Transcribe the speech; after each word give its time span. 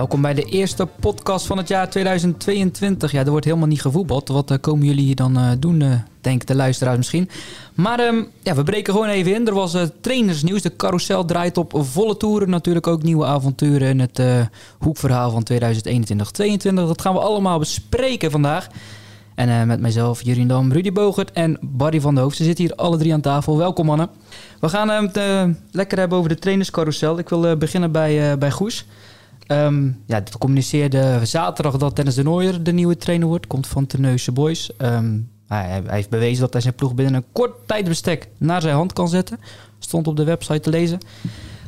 Welkom 0.00 0.22
bij 0.22 0.34
de 0.34 0.42
eerste 0.42 0.86
podcast 1.00 1.46
van 1.46 1.56
het 1.58 1.68
jaar 1.68 1.90
2022. 1.90 3.12
Ja, 3.12 3.24
er 3.24 3.30
wordt 3.30 3.44
helemaal 3.44 3.66
niet 3.66 3.80
gevoetbald. 3.80 4.28
Wat 4.28 4.50
eh, 4.50 4.56
komen 4.60 4.86
jullie 4.86 5.04
hier 5.04 5.14
dan 5.14 5.38
uh, 5.38 5.50
doen, 5.58 5.80
uh, 5.80 6.38
de 6.44 6.54
luisteraars 6.54 6.96
misschien. 6.96 7.30
Maar 7.74 8.00
um, 8.00 8.28
ja, 8.42 8.54
we 8.54 8.62
breken 8.62 8.92
gewoon 8.92 9.08
even 9.08 9.34
in. 9.34 9.46
Er 9.46 9.54
was 9.54 9.76
trainersnieuws. 10.00 10.62
De 10.62 10.76
carousel 10.76 11.24
draait 11.24 11.56
op 11.56 11.72
volle 11.76 12.16
toeren. 12.16 12.50
Natuurlijk 12.50 12.86
ook 12.86 13.02
nieuwe 13.02 13.24
avonturen 13.24 13.88
in 13.88 14.00
het 14.00 14.22
hoekverhaal 14.78 15.30
van 15.30 15.46
2021-2022. 15.52 16.74
Dat 16.74 17.00
gaan 17.00 17.14
we 17.14 17.20
allemaal 17.20 17.58
bespreken 17.58 18.30
vandaag. 18.30 18.68
En 19.34 19.66
met 19.66 19.80
mijzelf, 19.80 20.22
Jurien 20.22 20.48
Dam, 20.48 20.72
Rudy 20.72 20.92
Bogert 20.92 21.32
en 21.32 21.58
Barry 21.60 22.00
van 22.00 22.14
der 22.14 22.22
Hoofd. 22.22 22.36
Ze 22.36 22.44
zitten 22.44 22.64
hier 22.64 22.74
alle 22.74 22.96
drie 22.96 23.12
aan 23.12 23.20
tafel. 23.20 23.56
Welkom 23.56 23.86
mannen. 23.86 24.08
We 24.60 24.68
gaan 24.68 24.88
het 24.88 25.20
lekker 25.70 25.98
hebben 25.98 26.18
over 26.18 26.30
de 26.30 26.38
trainerscarousel. 26.38 27.18
Ik 27.18 27.28
wil 27.28 27.56
beginnen 27.56 27.92
bij, 27.92 28.38
bij 28.38 28.50
Goes. 28.50 28.86
Um, 29.48 30.02
ja, 30.06 30.14
het 30.14 30.38
communiceerde 30.38 31.20
zaterdag 31.22 31.76
dat 31.76 31.96
Dennis 31.96 32.14
de 32.14 32.22
Nooier 32.22 32.62
de 32.62 32.72
nieuwe 32.72 32.96
trainer 32.96 33.28
wordt. 33.28 33.46
Komt 33.46 33.66
van 33.66 33.86
Terneuzen 33.86 34.34
Boys. 34.34 34.70
Um, 34.78 35.30
hij, 35.46 35.82
heeft 35.86 36.10
bewezen 36.10 36.40
dat 36.40 36.52
hij 36.52 36.62
zijn 36.62 36.74
ploeg 36.74 36.94
binnen 36.94 37.14
een 37.14 37.24
kort 37.32 37.52
tijdbestek 37.66 38.28
naar 38.38 38.60
zijn 38.60 38.74
hand 38.74 38.92
kan 38.92 39.08
zetten. 39.08 39.40
Stond 39.78 40.06
op 40.06 40.16
de 40.16 40.24
website 40.24 40.60
te 40.60 40.70
lezen. 40.70 40.98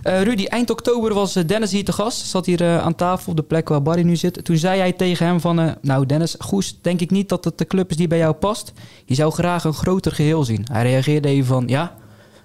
Uh, 0.04 0.22
Rudy, 0.22 0.44
eind 0.44 0.70
oktober 0.70 1.14
was 1.14 1.36
eh, 1.36 1.46
Dennis 1.46 1.72
hier 1.72 1.84
te 1.84 1.92
gast. 1.92 2.26
Zat 2.26 2.46
hier 2.46 2.62
uh, 2.62 2.78
aan 2.78 2.94
tafel 2.94 3.30
op 3.30 3.36
de 3.36 3.42
plek 3.42 3.68
waar 3.68 3.82
Barry 3.82 4.02
nu 4.02 4.16
zit. 4.16 4.44
Toen 4.44 4.56
zei 4.56 4.78
hij 4.78 4.92
tegen 4.92 5.26
hem 5.26 5.40
van... 5.40 5.76
nou 5.80 6.06
Dennis, 6.06 6.34
Goes, 6.38 6.78
denk 6.80 7.00
ik 7.00 7.10
niet 7.10 7.28
dat 7.28 7.44
het 7.44 7.58
de 7.58 7.66
club 7.66 7.90
is 7.90 7.96
die 7.96 8.08
bij 8.08 8.18
jou 8.18 8.32
past. 8.34 8.72
Je 9.04 9.14
zou 9.14 9.32
graag 9.32 9.64
een 9.64 9.72
groter 9.72 10.12
geheel 10.12 10.44
zien. 10.44 10.66
Hij 10.72 10.82
reageerde 10.82 11.28
even 11.28 11.46
van... 11.46 11.64
Ja, 11.66 11.94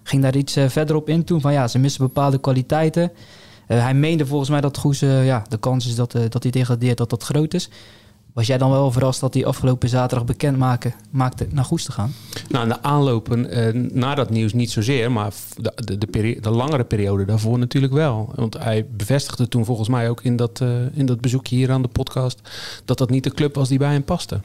ging 0.03 0.21
daar 0.21 0.35
iets 0.35 0.57
verder 0.67 0.95
op 0.95 1.09
in 1.09 1.23
toen. 1.23 1.41
Van 1.41 1.53
ja, 1.53 1.67
ze 1.67 1.79
missen 1.79 2.05
bepaalde 2.05 2.39
kwaliteiten. 2.39 3.11
Uh, 3.67 3.81
hij 3.81 3.93
meende 3.93 4.25
volgens 4.25 4.49
mij 4.49 4.61
dat 4.61 4.77
Goes, 4.77 5.01
uh, 5.01 5.25
ja, 5.25 5.43
de 5.49 5.57
kans 5.57 5.87
is 5.87 5.95
dat, 5.95 6.15
uh, 6.15 6.21
dat 6.29 6.43
hij 6.43 6.51
degradeert, 6.51 6.97
dat 6.97 7.09
dat 7.09 7.23
groot 7.23 7.53
is. 7.53 7.69
Was 8.33 8.47
jij 8.47 8.57
dan 8.57 8.71
wel 8.71 8.91
verrast 8.91 9.19
dat 9.19 9.33
hij 9.33 9.45
afgelopen 9.45 9.89
zaterdag 9.89 10.25
bekend 10.25 10.57
maakte 11.11 11.47
naar 11.49 11.65
Goes 11.65 11.83
te 11.83 11.91
gaan? 11.91 12.13
Nou, 12.49 12.67
de 12.67 12.81
aanlopen 12.81 13.47
na 13.99 14.15
dat 14.15 14.29
nieuws 14.29 14.53
niet 14.53 14.71
zozeer, 14.71 15.11
maar 15.11 15.33
de, 15.57 15.97
de, 16.41 16.49
langere 16.49 16.83
periode 16.83 17.25
daarvoor 17.25 17.59
natuurlijk 17.59 17.93
wel. 17.93 18.31
Want 18.35 18.57
hij 18.57 18.85
bevestigde 18.91 19.47
toen 19.47 19.65
volgens 19.65 19.89
mij 19.89 20.09
ook 20.09 20.23
in 20.23 20.35
dat, 20.35 20.61
in 20.93 21.05
dat 21.05 21.21
bezoekje 21.21 21.55
hier 21.55 21.71
aan 21.71 21.81
de 21.81 21.87
podcast 21.87 22.41
dat 22.85 22.97
dat 22.97 23.09
niet 23.09 23.23
de 23.23 23.33
club 23.33 23.55
was 23.55 23.69
die 23.69 23.77
bij 23.77 23.91
hem 23.91 24.03
paste. 24.03 24.39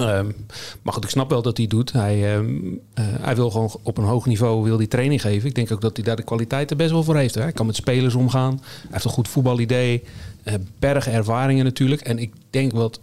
Um, 0.00 0.34
maar 0.82 0.92
goed, 0.92 1.04
ik 1.04 1.10
snap 1.10 1.30
wel 1.30 1.42
dat 1.42 1.56
hij 1.56 1.66
doet. 1.66 1.92
Hij, 1.92 2.36
um, 2.36 2.64
uh, 2.72 3.04
hij 3.20 3.34
wil 3.34 3.50
gewoon 3.50 3.70
op 3.82 3.98
een 3.98 4.04
hoog 4.04 4.26
niveau 4.26 4.62
wil 4.62 4.76
die 4.76 4.88
training 4.88 5.20
geven. 5.20 5.48
Ik 5.48 5.54
denk 5.54 5.72
ook 5.72 5.80
dat 5.80 5.96
hij 5.96 6.04
daar 6.04 6.16
de 6.16 6.22
kwaliteiten 6.22 6.76
best 6.76 6.90
wel 6.90 7.02
voor 7.02 7.16
heeft. 7.16 7.34
Hè. 7.34 7.42
Hij 7.42 7.52
kan 7.52 7.66
met 7.66 7.76
spelers 7.76 8.14
omgaan. 8.14 8.60
Hij 8.60 8.88
heeft 8.90 9.04
een 9.04 9.10
goed 9.10 9.28
voetbalidee. 9.28 10.02
Uh, 10.44 10.54
bergen 10.78 11.12
ervaringen 11.12 11.64
natuurlijk. 11.64 12.00
En 12.00 12.18
ik 12.18 12.32
denk 12.50 12.72
wat 12.72 13.00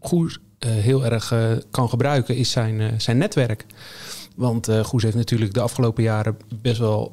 Goes 0.00 0.38
uh, 0.66 0.70
heel 0.70 1.04
erg 1.04 1.34
kan 1.70 1.88
gebruiken 1.88 2.36
is 2.36 2.50
zijn, 2.50 3.00
zijn 3.00 3.18
netwerk. 3.18 3.66
Want 4.36 4.68
Goes 4.82 5.02
heeft 5.02 5.16
natuurlijk 5.16 5.54
de 5.54 5.60
afgelopen 5.60 6.02
jaren 6.02 6.36
best 6.62 6.78
wel 6.78 7.12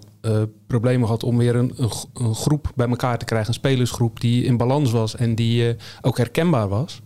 problemen 0.68 1.06
gehad 1.06 1.24
om 1.24 1.38
weer 1.38 1.56
een, 1.56 1.74
een, 1.78 1.92
een, 2.14 2.36
groep 2.36 2.72
bij 2.76 2.88
elkaar 2.88 3.18
te 3.18 3.26
krijgen. 3.26 3.48
Een 3.48 3.54
spelersgroep 3.54 4.20
die 4.20 4.44
in 4.44 4.58
balans 4.58 4.92
was 4.92 5.16
en 5.16 5.36
die 5.36 5.76
ook 6.02 6.18
herkenbaar 6.18 6.68
was. 6.68 7.02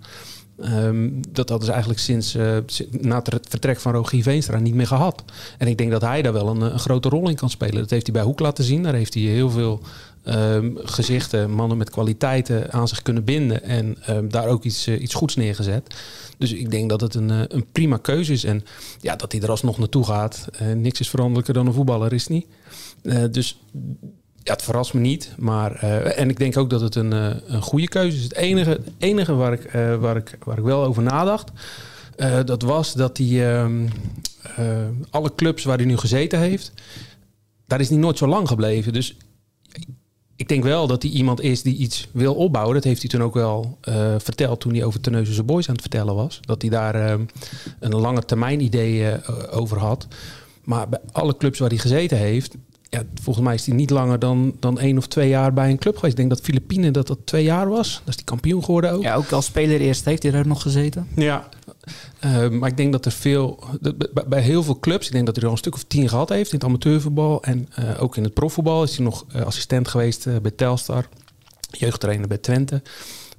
Um, 0.66 1.22
dat 1.30 1.50
hadden 1.50 1.66
ze 1.66 1.72
eigenlijk 1.72 2.02
sinds 2.02 2.36
uh, 2.36 2.58
na 2.92 3.22
het 3.24 3.48
vertrek 3.50 3.80
van 3.80 3.94
Rogier 3.94 4.24
Veenstra 4.24 4.60
niet 4.60 4.74
meer 4.74 4.88
gehad. 4.88 5.24
En 5.58 5.68
ik 5.68 5.78
denk 5.78 5.92
dat 5.92 6.02
hij 6.02 6.22
daar 6.22 6.34
wel 6.34 6.48
een, 6.48 6.80
grote 6.80 7.10
rol 7.10 7.30
in 7.30 7.36
kan 7.36 7.50
spelen. 7.50 7.82
Dat 7.82 7.90
heeft 7.90 8.06
hij 8.06 8.16
bij 8.16 8.24
Hoek 8.24 8.40
laten 8.40 8.64
zien. 8.64 8.84
Daar 8.84 8.94
heeft 8.94 9.14
hij 9.14 9.24
heel 9.24 9.50
veel 9.50 9.82
um, 10.24 10.78
gezichten, 10.84 11.52
mannen 11.52 11.78
met 11.78 11.90
kwaliteiten 11.90 12.72
aan 12.72 12.88
zich 12.88 13.02
kunnen 13.02 13.24
binden. 13.24 13.64
En 13.64 13.98
um, 14.10 14.30
daar 14.30 14.48
ook 14.48 14.64
iets, 14.64 14.88
uh, 14.88 15.02
iets 15.02 15.14
goeds 15.14 15.36
neergezet. 15.36 15.96
Dus 16.38 16.54
ik 16.54 16.72
denk 16.72 16.90
dat 16.90 17.02
het 17.02 17.16
een, 17.16 17.30
uh, 17.30 17.42
een 17.48 17.66
prima 17.72 17.98
keuze 17.98 18.34
is. 18.34 18.44
En 18.44 18.64
ja, 19.02 19.16
dat 19.16 19.32
hij 19.32 19.42
er 19.42 19.50
alsnog 19.50 19.78
naartoe 19.78 20.06
gaat. 20.06 20.48
niks 20.76 21.00
is 21.00 21.10
veranderlijker 21.10 21.54
dan 21.54 21.68
een 21.68 21.74
voetballer, 21.74 22.14
is 22.14 22.28
niet. 22.28 22.48
dus 23.32 23.60
ja, 24.48 24.54
het 24.54 24.64
verrast 24.64 24.94
me 24.94 25.00
niet. 25.00 25.34
Maar, 25.38 25.84
uh, 25.84 26.20
en 26.20 26.30
ik 26.30 26.38
denk 26.38 26.58
ook 26.58 26.70
dat 26.70 26.82
het 26.82 26.96
een, 26.96 27.14
uh, 27.14 27.30
een 27.48 27.62
goede 27.62 27.88
keuze 27.88 28.18
is. 28.18 28.24
Het 28.24 28.36
enige, 28.36 28.80
enige 28.98 29.34
waar, 29.34 29.54
ik, 29.54 29.74
uh, 29.74 29.96
waar, 29.96 30.16
ik, 30.16 30.38
waar 30.44 30.58
ik 30.58 30.64
wel 30.64 30.84
over 30.84 31.04
nadacht, 31.04 31.52
dat 32.46 32.62
was 32.62 32.94
dat 32.94 33.18
hij 33.18 33.56
ehm, 33.56 33.88
alle 35.10 35.36
clubs 35.36 35.64
waar 35.64 35.78
hij 35.78 35.86
nu 35.86 35.98
gezeten 35.98 36.40
heeft, 36.40 36.72
daar 37.68 37.80
is 37.80 37.90
hij 37.90 37.98
nooit 37.98 38.18
zo 38.18 38.28
lang 38.28 38.48
gebleven. 38.48 38.94
Dus 38.94 39.18
ik 40.36 40.48
denk 40.48 40.64
wel 40.64 40.88
dat 40.88 41.02
hij 41.02 41.12
iemand 41.12 41.42
is 41.42 41.62
die 41.62 41.76
iets 41.76 42.08
wil 42.12 42.36
opbouwen. 42.36 42.76
Dat 42.76 42.84
heeft 42.84 43.02
hij 43.02 43.10
toen 43.10 43.24
ook 43.24 43.34
wel 43.34 43.78
verteld 44.18 44.60
toen 44.60 44.74
hij 44.74 44.84
over 44.84 45.00
Terneuzense 45.00 45.44
Boys 45.44 45.68
aan 45.68 45.74
het 45.74 45.82
vertellen 45.82 46.16
was. 46.16 46.40
Dat 46.42 46.62
hij 46.62 46.72
daar 46.72 46.96
ehm, 46.96 47.26
een 47.80 47.96
lange 47.96 48.26
termijn 48.26 48.62
idee 48.62 49.28
over 49.52 49.80
had. 49.80 50.08
Maar 50.64 50.90
bij 50.90 51.00
alle 51.12 51.38
clubs 51.38 51.60
waar 51.60 51.70
hij 51.70 51.78
gezeten 51.78 52.18
heeft, 52.18 52.56
ja, 52.90 53.04
volgens 53.22 53.46
mij 53.46 53.56
is 53.56 53.66
hij 53.66 53.76
niet 53.76 53.90
langer 53.90 54.20
dan, 54.20 54.56
dan 54.60 54.80
één 54.80 54.98
of 54.98 55.08
twee 55.08 55.30
jaar 55.30 55.54
bij 55.54 55.70
een 55.70 55.78
club 55.78 55.96
geweest. 55.96 56.12
Ik 56.14 56.20
denk 56.20 56.30
dat 56.30 56.46
Filipine 56.46 56.92
dat 56.92 57.08
dat 57.08 57.18
twee 57.24 57.44
jaar 57.44 57.70
was. 57.70 57.94
Dat 58.00 58.08
is 58.08 58.16
die 58.16 58.26
kampioen 58.26 58.64
geworden 58.64 58.92
ook. 58.92 59.02
Ja, 59.02 59.16
ook 59.16 59.32
als 59.32 59.46
speler 59.46 59.80
eerst 59.80 60.06
heeft 60.06 60.24
hij 60.24 60.32
er 60.32 60.48
nog 60.48 60.62
gezeten. 60.62 61.08
Ja, 61.16 61.50
uh, 62.26 62.50
maar 62.50 62.70
ik 62.70 62.78
denk 62.78 62.92
dat 62.92 63.06
er 63.06 63.12
veel, 63.12 63.64
bij 64.28 64.42
heel 64.42 64.64
veel 64.64 64.80
clubs, 64.80 65.06
ik 65.06 65.12
denk 65.12 65.26
dat 65.26 65.36
hij 65.36 65.44
er 65.44 65.50
al 65.50 65.56
een 65.56 65.62
stuk 65.62 65.76
of 65.76 65.84
tien 65.84 66.10
gehad 66.10 66.30
heeft 66.30 66.52
in 66.52 66.58
het 66.58 66.68
amateurvoetbal. 66.68 67.44
En 67.44 67.70
uh, 67.80 68.04
ook 68.04 68.18
in 68.18 68.24
het 68.24 68.34
profvoetbal 68.34 68.84
is 68.84 68.96
hij 68.96 69.06
nog 69.06 69.26
uh, 69.36 69.42
assistent 69.42 69.88
geweest 69.88 70.42
bij 70.42 70.52
Telstar, 70.52 71.08
jeugdtrainer 71.72 72.28
bij 72.28 72.38
Twente 72.38 72.82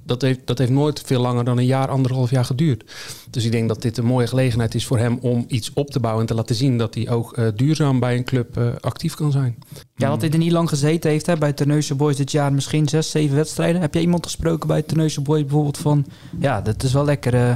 dat 0.09 0.21
heeft, 0.21 0.39
dat 0.45 0.57
heeft 0.57 0.71
nooit 0.71 1.01
veel 1.05 1.21
langer 1.21 1.43
dan 1.43 1.57
een 1.57 1.65
jaar, 1.65 1.87
anderhalf 1.87 2.29
jaar 2.29 2.45
geduurd. 2.45 2.83
Dus 3.29 3.45
ik 3.45 3.51
denk 3.51 3.67
dat 3.67 3.81
dit 3.81 3.97
een 3.97 4.05
mooie 4.05 4.27
gelegenheid 4.27 4.75
is 4.75 4.85
voor 4.85 4.97
hem 4.97 5.17
om 5.21 5.45
iets 5.47 5.71
op 5.73 5.89
te 5.89 5.99
bouwen 5.99 6.21
en 6.21 6.27
te 6.27 6.33
laten 6.33 6.55
zien 6.55 6.77
dat 6.77 6.95
hij 6.95 7.09
ook 7.09 7.37
uh, 7.37 7.47
duurzaam 7.55 7.99
bij 7.99 8.17
een 8.17 8.23
club 8.23 8.57
uh, 8.57 8.67
actief 8.79 9.15
kan 9.15 9.31
zijn. 9.31 9.57
Ja, 9.95 10.09
dat 10.09 10.21
hij 10.21 10.29
er 10.29 10.37
niet 10.37 10.51
lang 10.51 10.69
gezeten 10.69 11.09
heeft 11.09 11.25
hè, 11.25 11.37
bij 11.37 11.53
Terneuzen 11.53 11.97
Boys 11.97 12.15
dit 12.15 12.31
jaar, 12.31 12.53
misschien 12.53 12.87
zes, 12.87 13.11
zeven 13.11 13.35
wedstrijden. 13.35 13.81
Heb 13.81 13.93
jij 13.93 14.03
iemand 14.03 14.25
gesproken 14.25 14.67
bij 14.67 14.81
Terneuzen 14.81 15.23
Boys 15.23 15.41
bijvoorbeeld 15.41 15.77
van, 15.77 16.05
ja, 16.39 16.61
dat 16.61 16.83
is 16.83 16.93
wel 16.93 17.05
lekker 17.05 17.33
uh, 17.33 17.55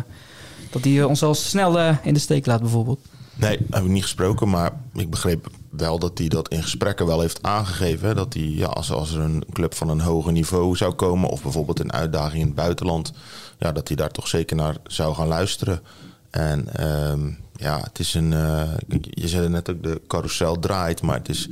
dat 0.69 0.83
hij 0.83 1.03
ons 1.03 1.23
al 1.23 1.35
snel 1.35 1.79
in 2.03 2.13
de 2.13 2.19
steek 2.19 2.45
laat 2.45 2.61
bijvoorbeeld? 2.61 2.99
Nee, 3.35 3.57
heb 3.69 3.83
ik 3.83 3.89
niet 3.89 4.03
gesproken, 4.03 4.49
maar 4.49 4.71
ik 4.93 5.09
begreep 5.09 5.47
wel 5.77 5.99
dat 5.99 6.17
hij 6.17 6.27
dat 6.27 6.47
in 6.47 6.63
gesprekken 6.63 7.05
wel 7.05 7.21
heeft 7.21 7.43
aangegeven. 7.43 8.15
Dat 8.15 8.33
hij, 8.33 8.43
ja, 8.43 8.67
als, 8.67 8.89
er 8.89 9.19
een 9.19 9.43
club 9.51 9.75
van 9.75 9.89
een 9.89 10.01
hoger 10.01 10.31
niveau 10.31 10.75
zou 10.75 10.93
komen, 10.93 11.29
of 11.29 11.41
bijvoorbeeld 11.41 11.79
een 11.79 11.93
uitdaging 11.93 12.41
in 12.41 12.47
het 12.47 12.55
buitenland, 12.55 13.13
ja, 13.59 13.71
dat 13.71 13.87
hij 13.87 13.97
daar 13.97 14.11
toch 14.11 14.27
zeker 14.27 14.55
naar 14.55 14.75
zou 14.87 15.15
gaan 15.15 15.27
luisteren. 15.27 15.81
En 16.29 16.85
um, 17.11 17.37
ja, 17.55 17.79
het 17.79 17.99
is 17.99 18.13
een. 18.13 18.31
Uh, 18.31 18.61
je 19.09 19.27
zei 19.27 19.49
net 19.49 19.69
ook, 19.69 19.83
de 19.83 20.01
carousel 20.07 20.59
draait, 20.59 21.01
maar 21.01 21.17
het 21.17 21.29
is. 21.29 21.49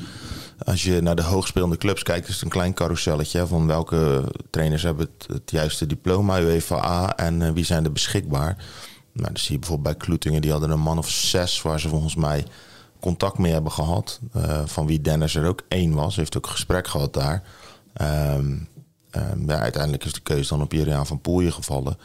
Als 0.66 0.84
je 0.84 1.02
naar 1.02 1.16
de 1.16 1.22
hoogspelende 1.22 1.78
clubs 1.78 2.04
kijkt, 2.04 2.28
is 2.28 2.34
het 2.34 2.44
een 2.44 2.50
klein 2.50 2.74
carouselletje 2.74 3.48
van 3.48 3.68
welke 3.68 4.24
trainers 4.50 4.84
hebben 4.84 5.07
het, 5.28 5.51
juiste 5.51 5.86
diploma, 5.86 6.40
UEFA 6.40 7.16
en 7.16 7.42
uh, 7.42 7.50
wie 7.50 7.66
zijn 7.66 7.84
er 7.84 7.92
beschikbaar. 7.92 8.57
Nou, 9.12 9.28
dan 9.28 9.38
zie 9.38 9.54
je 9.54 9.60
bijvoorbeeld 9.60 9.98
bij 9.98 10.06
Kloetingen, 10.06 10.42
die 10.42 10.51
hadden 10.51 10.69
een 10.69 10.80
man 10.80 10.98
of 10.98 11.10
zes 11.10 11.62
waar 11.62 11.80
ze 11.80 11.90
volgens 11.90 12.16
mij 12.16 12.45
contact 13.01 13.38
mee 13.38 13.51
hebben 13.51 13.71
gehad. 13.71 14.19
Uh, 14.36 14.62
van 14.65 14.86
wie 14.86 15.01
Dennis 15.01 15.36
er 15.36 15.48
ook 15.48 15.62
één 15.68 15.94
was. 15.94 16.15
Heeft 16.15 16.38
ook 16.38 16.45
een 16.45 16.51
gesprek 16.51 16.88
gehad 16.88 17.13
daar. 17.13 17.44
Um, 18.01 18.68
um, 19.12 19.44
ja, 19.48 19.59
uiteindelijk 19.59 20.06
is 20.06 20.13
de 20.13 20.21
keuze 20.21 20.50
dan 20.50 20.62
op 20.62 20.71
Juriaan 20.71 21.07
van 21.07 21.21
Poelje 21.21 21.51
gevallen. 21.51 21.98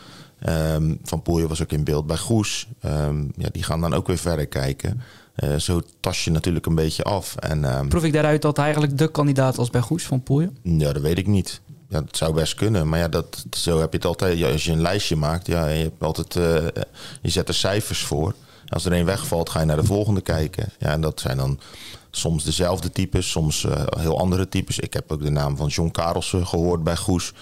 Um, 0.48 0.98
van 1.02 1.22
Poelje 1.22 1.48
was 1.48 1.62
ook 1.62 1.72
in 1.72 1.84
beeld 1.84 2.06
bij 2.06 2.16
Goes. 2.16 2.68
ja, 3.36 3.48
die 3.52 3.62
gaan 3.62 3.80
dan 3.80 3.94
ook 3.94 4.06
weer 4.06 4.18
verder 4.18 4.46
kijken. 4.46 5.00
Uh, 5.36 5.56
zo 5.56 5.80
tas 6.00 6.24
je 6.24 6.30
natuurlijk 6.30 6.66
een 6.66 6.74
beetje 6.74 7.02
af. 7.02 7.36
En, 7.36 7.88
Proef 7.88 8.04
ik 8.04 8.12
daaruit 8.12 8.42
dat 8.42 8.56
hij 8.56 8.64
eigenlijk 8.64 8.98
de 8.98 9.10
kandidaat 9.10 9.56
was 9.56 9.70
bij 9.70 9.80
Goes 9.80 10.04
van 10.04 10.22
Poelje? 10.22 10.50
Ja, 10.62 10.92
dat 10.92 11.02
weet 11.02 11.18
ik 11.18 11.26
niet. 11.26 11.60
Ja, 11.88 12.00
dat 12.00 12.16
zou 12.16 12.34
best 12.34 12.54
kunnen. 12.54 12.88
Maar 12.88 12.98
ja, 12.98 13.08
dat, 13.08 13.46
zo 13.50 13.80
heb 13.80 13.90
je 13.90 13.96
het 13.96 14.06
altijd. 14.06 14.38
Ja, 14.38 14.50
als 14.50 14.64
je 14.64 14.72
een 14.72 14.80
lijstje 14.80 15.16
maakt, 15.16 15.46
ja, 15.46 15.68
je 15.68 15.82
hebt 15.82 16.02
altijd. 16.02 16.34
Uh, 16.34 16.82
je 17.22 17.30
zet 17.30 17.48
er 17.48 17.54
cijfers 17.54 18.02
voor. 18.02 18.34
Als 18.68 18.84
er 18.84 18.92
een 18.92 19.04
wegvalt, 19.04 19.50
ga 19.50 19.60
je 19.60 19.66
naar 19.66 19.76
de 19.76 19.84
volgende 19.84 20.20
kijken. 20.20 20.72
Ja, 20.78 20.88
en 20.88 21.00
dat 21.00 21.20
zijn 21.20 21.36
dan 21.36 21.60
soms 22.10 22.44
dezelfde 22.44 22.90
types, 22.90 23.30
soms 23.30 23.62
uh, 23.62 23.72
heel 23.98 24.18
andere 24.18 24.48
types. 24.48 24.78
Ik 24.78 24.92
heb 24.92 25.12
ook 25.12 25.22
de 25.22 25.30
naam 25.30 25.56
van 25.56 25.68
John 25.68 25.90
Karelsen 25.90 26.46
gehoord 26.46 26.84
bij 26.84 26.96
Goes. 26.96 27.32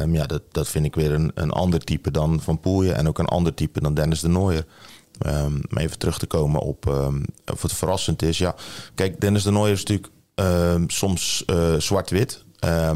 Um, 0.00 0.14
ja, 0.14 0.26
dat, 0.26 0.42
dat 0.52 0.68
vind 0.68 0.84
ik 0.84 0.94
weer 0.94 1.12
een, 1.12 1.30
een 1.34 1.50
ander 1.50 1.80
type 1.80 2.10
dan 2.10 2.40
Van 2.40 2.60
Poelje. 2.60 2.92
En 2.92 3.08
ook 3.08 3.18
een 3.18 3.26
ander 3.26 3.54
type 3.54 3.80
dan 3.80 3.94
Dennis 3.94 4.20
de 4.20 4.28
Nooier. 4.28 4.64
Um, 5.26 5.60
om 5.70 5.78
even 5.78 5.98
terug 5.98 6.18
te 6.18 6.26
komen 6.26 6.60
op 6.60 6.86
um, 6.86 7.24
of 7.52 7.62
het 7.62 7.72
verrassend 7.72 8.22
is. 8.22 8.38
Ja, 8.38 8.54
kijk, 8.94 9.20
Dennis 9.20 9.42
de 9.42 9.50
Nooier 9.50 9.72
is 9.72 9.84
natuurlijk 9.84 10.12
soms 10.92 11.42
uh, 11.46 11.74
zwart-wit. 11.78 12.44
Uh, 12.64 12.90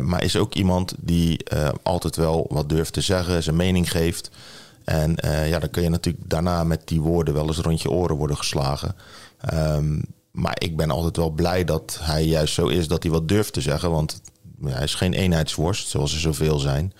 maar 0.00 0.22
is 0.22 0.36
ook 0.36 0.54
iemand 0.54 0.94
die 0.98 1.40
altijd 1.82 2.16
wel 2.16 2.46
wat 2.48 2.68
durft 2.68 2.92
te 2.92 3.00
zeggen, 3.00 3.42
zijn 3.42 3.56
mening 3.56 3.90
geeft. 3.90 4.30
En 4.86 5.16
ja, 5.48 5.58
dan 5.58 5.70
kun 5.70 5.82
je 5.82 5.88
natuurlijk 5.88 6.30
daarna 6.30 6.64
met 6.64 6.88
die 6.88 7.00
woorden 7.00 7.34
wel 7.34 7.46
eens 7.46 7.58
rond 7.58 7.82
je 7.82 7.90
oren 7.90 8.16
worden 8.16 8.36
geslagen. 8.36 8.96
Um, 9.54 10.02
maar 10.30 10.56
ik 10.58 10.76
ben 10.76 10.90
altijd 10.90 11.16
wel 11.16 11.30
blij 11.30 11.64
dat 11.64 11.98
hij 12.00 12.24
juist 12.24 12.54
zo 12.54 12.66
is 12.66 12.88
dat 12.88 13.02
hij 13.02 13.12
wat 13.12 13.28
durft 13.28 13.52
te 13.52 13.60
zeggen. 13.60 13.90
Want 13.90 14.20
hij 14.64 14.82
is 14.82 14.94
geen 14.94 15.12
eenheidsworst, 15.12 15.88
zoals 15.88 16.12
er 16.12 16.20
zoveel 16.20 16.58
zijn. 16.58 16.92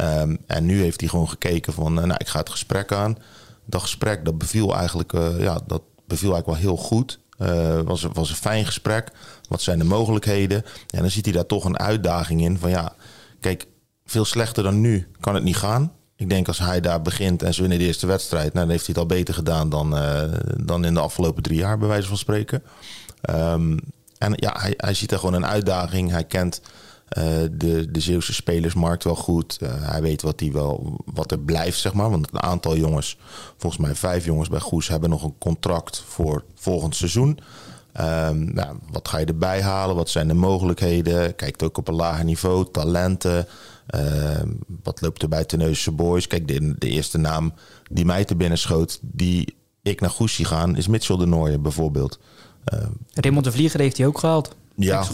Um, 0.00 0.38
en 0.46 0.66
nu 0.66 0.82
heeft 0.82 1.00
hij 1.00 1.08
gewoon 1.08 1.28
gekeken 1.28 1.72
van, 1.72 1.94
nou, 1.94 2.14
ik 2.18 2.28
ga 2.28 2.38
het 2.38 2.50
gesprek 2.50 2.92
aan. 2.92 3.18
Dat 3.66 3.80
gesprek, 3.80 4.24
dat 4.24 4.38
beviel 4.38 4.76
eigenlijk, 4.76 5.12
uh, 5.12 5.40
ja, 5.40 5.60
dat 5.66 5.82
beviel 6.06 6.32
eigenlijk 6.32 6.62
wel 6.62 6.70
heel 6.70 6.84
goed. 6.84 7.18
Uh, 7.38 7.80
was, 7.80 8.06
was 8.12 8.30
een 8.30 8.36
fijn 8.36 8.66
gesprek. 8.66 9.10
Wat 9.48 9.62
zijn 9.62 9.78
de 9.78 9.84
mogelijkheden? 9.84 10.64
En 10.90 11.00
dan 11.00 11.10
ziet 11.10 11.24
hij 11.24 11.34
daar 11.34 11.46
toch 11.46 11.64
een 11.64 11.78
uitdaging 11.78 12.40
in 12.40 12.58
van, 12.58 12.70
ja, 12.70 12.94
kijk, 13.40 13.66
veel 14.04 14.24
slechter 14.24 14.62
dan 14.62 14.80
nu 14.80 15.08
kan 15.20 15.34
het 15.34 15.44
niet 15.44 15.56
gaan. 15.56 15.92
Ik 16.20 16.28
denk 16.28 16.48
als 16.48 16.58
hij 16.58 16.80
daar 16.80 17.02
begint 17.02 17.42
en 17.42 17.54
ze 17.54 17.60
winnen 17.60 17.78
de 17.78 17.84
eerste 17.84 18.06
wedstrijd, 18.06 18.52
nou, 18.52 18.66
dan 18.66 18.70
heeft 18.70 18.86
hij 18.86 18.94
het 18.94 19.02
al 19.02 19.16
beter 19.16 19.34
gedaan 19.34 19.68
dan, 19.68 19.94
uh, 19.94 20.22
dan 20.56 20.84
in 20.84 20.94
de 20.94 21.00
afgelopen 21.00 21.42
drie 21.42 21.58
jaar, 21.58 21.78
bij 21.78 21.88
wijze 21.88 22.08
van 22.08 22.16
spreken. 22.16 22.62
Um, 23.30 23.78
en 24.18 24.32
ja, 24.36 24.54
hij, 24.58 24.74
hij 24.76 24.94
ziet 24.94 25.12
er 25.12 25.18
gewoon 25.18 25.34
een 25.34 25.46
uitdaging. 25.46 26.10
Hij 26.10 26.24
kent 26.24 26.60
uh, 27.18 27.24
de, 27.52 27.90
de 27.90 28.00
Zeeuwse 28.00 28.32
spelersmarkt 28.34 29.04
wel 29.04 29.16
goed. 29.16 29.58
Uh, 29.62 29.68
hij 29.72 30.02
weet 30.02 30.22
wat, 30.22 30.38
die 30.38 30.52
wel, 30.52 31.00
wat 31.04 31.30
er 31.30 31.38
blijft, 31.38 31.78
zeg 31.78 31.92
maar. 31.92 32.10
Want 32.10 32.28
een 32.32 32.42
aantal 32.42 32.76
jongens, 32.76 33.18
volgens 33.56 33.82
mij 33.82 33.94
vijf 33.94 34.24
jongens 34.24 34.48
bij 34.48 34.60
Goes, 34.60 34.88
hebben 34.88 35.10
nog 35.10 35.22
een 35.22 35.38
contract 35.38 36.02
voor 36.06 36.44
volgend 36.54 36.96
seizoen. 36.96 37.38
Um, 38.00 38.54
nou, 38.54 38.76
wat 38.90 39.08
ga 39.08 39.18
je 39.18 39.26
erbij 39.26 39.62
halen? 39.62 39.96
Wat 39.96 40.08
zijn 40.08 40.28
de 40.28 40.34
mogelijkheden? 40.34 41.34
Kijkt 41.34 41.62
ook 41.62 41.78
op 41.78 41.88
een 41.88 41.94
lager 41.94 42.24
niveau, 42.24 42.66
talenten. 42.72 43.46
Uh, 43.94 44.40
wat 44.82 45.00
loopt 45.00 45.22
er 45.22 45.28
bij 45.28 45.44
Teneusse 45.44 45.90
Boys? 45.90 46.26
Kijk, 46.26 46.48
de, 46.48 46.74
de, 46.78 46.88
eerste 46.88 47.18
naam 47.18 47.52
die 47.90 48.04
mij 48.04 48.24
te 48.24 48.36
binnen 48.36 48.58
schoot, 48.58 48.98
die 49.02 49.56
ik 49.82 50.00
naar 50.00 50.10
Goes 50.10 50.34
zie 50.34 50.44
gaan, 50.44 50.76
is 50.76 50.86
Mitchell 50.86 51.16
de 51.16 51.26
Nooijen 51.26 51.62
bijvoorbeeld. 51.62 52.18
Uh, 52.74 52.80
Raymond 53.14 53.44
de 53.44 53.52
Vlieger 53.52 53.80
heeft 53.80 53.96
hij 53.96 54.06
ook 54.06 54.18
gehaald. 54.18 54.56
Ja, 54.76 55.04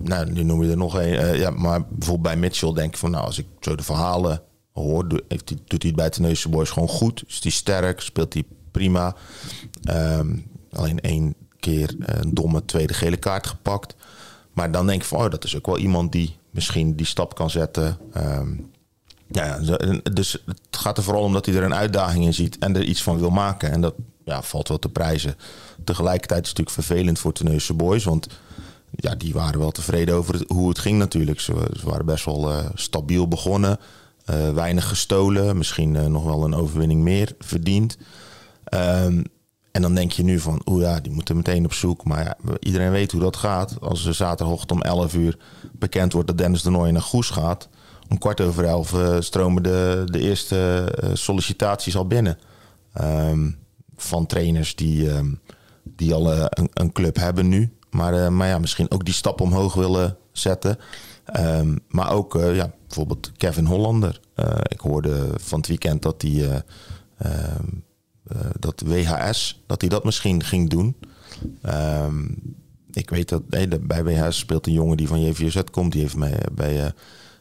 nou, 0.00 0.30
nu 0.30 0.42
noem 0.42 0.64
je 0.64 0.70
er 0.70 0.76
nog 0.76 0.94
een. 0.94 1.12
Uh, 1.12 1.38
ja, 1.38 1.50
maar 1.50 1.86
bijvoorbeeld 1.88 2.22
bij 2.22 2.36
Mitchell 2.36 2.72
denk 2.72 2.92
ik 2.92 2.98
van, 2.98 3.10
nou, 3.10 3.24
als 3.24 3.38
ik 3.38 3.46
zo 3.60 3.74
de 3.74 3.82
verhalen 3.82 4.42
hoor, 4.72 5.08
doet 5.08 5.22
hij, 5.28 5.38
doet 5.44 5.82
hij 5.82 5.90
het 5.90 5.96
bij 5.96 6.10
Teneusse 6.10 6.48
Boys 6.48 6.70
gewoon 6.70 6.88
goed. 6.88 7.24
Is 7.26 7.42
hij 7.42 7.52
sterk, 7.52 8.00
speelt 8.00 8.34
hij 8.34 8.44
prima. 8.70 9.16
Um, 9.90 10.46
alleen 10.72 11.00
één 11.00 11.34
keer 11.60 11.94
een 11.98 12.34
domme 12.34 12.64
tweede 12.64 12.94
gele 12.94 13.16
kaart 13.16 13.46
gepakt. 13.46 13.94
Maar 14.52 14.70
dan 14.70 14.86
denk 14.86 15.00
ik 15.00 15.06
van, 15.06 15.24
oh, 15.24 15.30
dat 15.30 15.44
is 15.44 15.56
ook 15.56 15.66
wel 15.66 15.78
iemand 15.78 16.12
die 16.12 16.36
misschien 16.58 16.96
die 16.96 17.06
stap 17.06 17.34
kan 17.34 17.50
zetten. 17.50 17.98
Um, 18.16 18.70
ja, 19.30 19.58
dus 20.12 20.32
het 20.46 20.60
gaat 20.70 20.96
er 20.96 21.02
vooral 21.02 21.22
om 21.22 21.32
dat 21.32 21.46
hij 21.46 21.54
er 21.54 21.62
een 21.62 21.74
uitdaging 21.74 22.24
in 22.24 22.34
ziet 22.34 22.58
en 22.58 22.76
er 22.76 22.82
iets 22.82 23.02
van 23.02 23.18
wil 23.18 23.30
maken. 23.30 23.70
En 23.70 23.80
dat 23.80 23.94
ja, 24.24 24.42
valt 24.42 24.68
wel 24.68 24.78
te 24.78 24.88
prijzen. 24.88 25.34
Tegelijkertijd 25.84 26.42
is 26.42 26.48
het 26.48 26.58
natuurlijk 26.58 26.86
vervelend 26.86 27.18
voor 27.18 27.32
Teneuse 27.32 27.74
Boys, 27.74 28.04
want 28.04 28.26
ja, 28.90 29.14
die 29.14 29.32
waren 29.32 29.58
wel 29.58 29.70
tevreden 29.70 30.14
over 30.14 30.44
hoe 30.46 30.68
het 30.68 30.78
ging 30.78 30.98
natuurlijk. 30.98 31.40
Ze, 31.40 31.54
waren 31.84 32.06
best 32.06 32.24
wel 32.24 32.50
uh, 32.50 32.66
stabiel 32.74 33.28
begonnen, 33.28 33.78
uh, 34.30 34.50
weinig 34.50 34.88
gestolen, 34.88 35.56
misschien 35.58 35.94
uh, 35.94 36.06
nog 36.06 36.24
wel 36.24 36.44
een 36.44 36.54
overwinning 36.54 37.02
meer 37.02 37.32
verdiend. 37.38 37.96
Um, 38.74 39.24
en 39.78 39.84
dan 39.84 39.94
denk 39.94 40.12
je 40.12 40.22
nu 40.22 40.38
van, 40.38 40.60
oeh 40.64 40.82
ja, 40.82 41.00
die 41.00 41.12
moeten 41.12 41.36
meteen 41.36 41.64
op 41.64 41.72
zoek. 41.72 42.04
Maar 42.04 42.24
ja, 42.24 42.36
iedereen 42.60 42.90
weet 42.90 43.12
hoe 43.12 43.20
dat 43.20 43.36
gaat. 43.36 43.80
Als 43.80 44.04
er 44.04 44.14
zaterdagochtend 44.14 44.70
om 44.70 44.82
11 44.82 45.14
uur 45.14 45.38
bekend 45.72 46.12
wordt 46.12 46.28
dat 46.28 46.38
Dennis 46.38 46.62
de 46.62 46.70
Nooy 46.70 46.90
naar 46.90 47.02
Goes 47.02 47.30
gaat. 47.30 47.68
Om 48.08 48.18
kwart 48.18 48.40
over 48.40 48.64
elf 48.64 48.92
uh, 48.92 49.16
stromen 49.20 49.62
de, 49.62 50.02
de 50.04 50.20
eerste 50.20 50.88
uh, 51.04 51.10
sollicitaties 51.12 51.96
al 51.96 52.06
binnen. 52.06 52.38
Um, 53.00 53.58
van 53.96 54.26
trainers 54.26 54.76
die, 54.76 55.10
um, 55.10 55.40
die 55.82 56.14
al 56.14 56.32
uh, 56.32 56.44
een, 56.72 56.92
club 56.92 57.16
hebben 57.16 57.48
nu. 57.48 57.72
Maar, 57.90 58.32
maar 58.32 58.48
ja, 58.48 58.58
misschien 58.58 58.90
ook 58.90 59.04
die 59.04 59.14
stap 59.14 59.40
omhoog 59.40 59.74
willen 59.74 60.16
zetten. 60.32 60.78
Um, 61.36 61.78
maar 61.88 62.10
ook 62.12 62.38
ja, 62.52 62.72
bijvoorbeeld 62.86 63.32
Kevin 63.36 63.66
Hollander. 63.66 64.20
ik 64.62 64.80
hoorde 64.80 65.28
van 65.36 65.58
het 65.58 65.68
weekend 65.68 66.02
dat 66.02 66.22
hij 66.22 66.62
dat 68.58 68.82
WHS, 68.86 69.62
dat 69.66 69.80
hij 69.80 69.90
dat 69.90 70.04
misschien 70.04 70.44
ging 70.44 70.70
doen. 70.70 70.96
Um, 71.66 72.36
ik 72.92 73.10
weet 73.10 73.28
dat 73.28 73.48
bij 73.86 74.04
WHS 74.04 74.38
speelt 74.38 74.66
een 74.66 74.72
jongen 74.72 74.96
die 74.96 75.08
van 75.08 75.20
JVZ 75.20 75.60
komt. 75.70 75.92
Die 75.92 76.00
heeft 76.00 76.16
mij 76.16 76.40
bij 76.52 76.84
uh, 76.84 76.86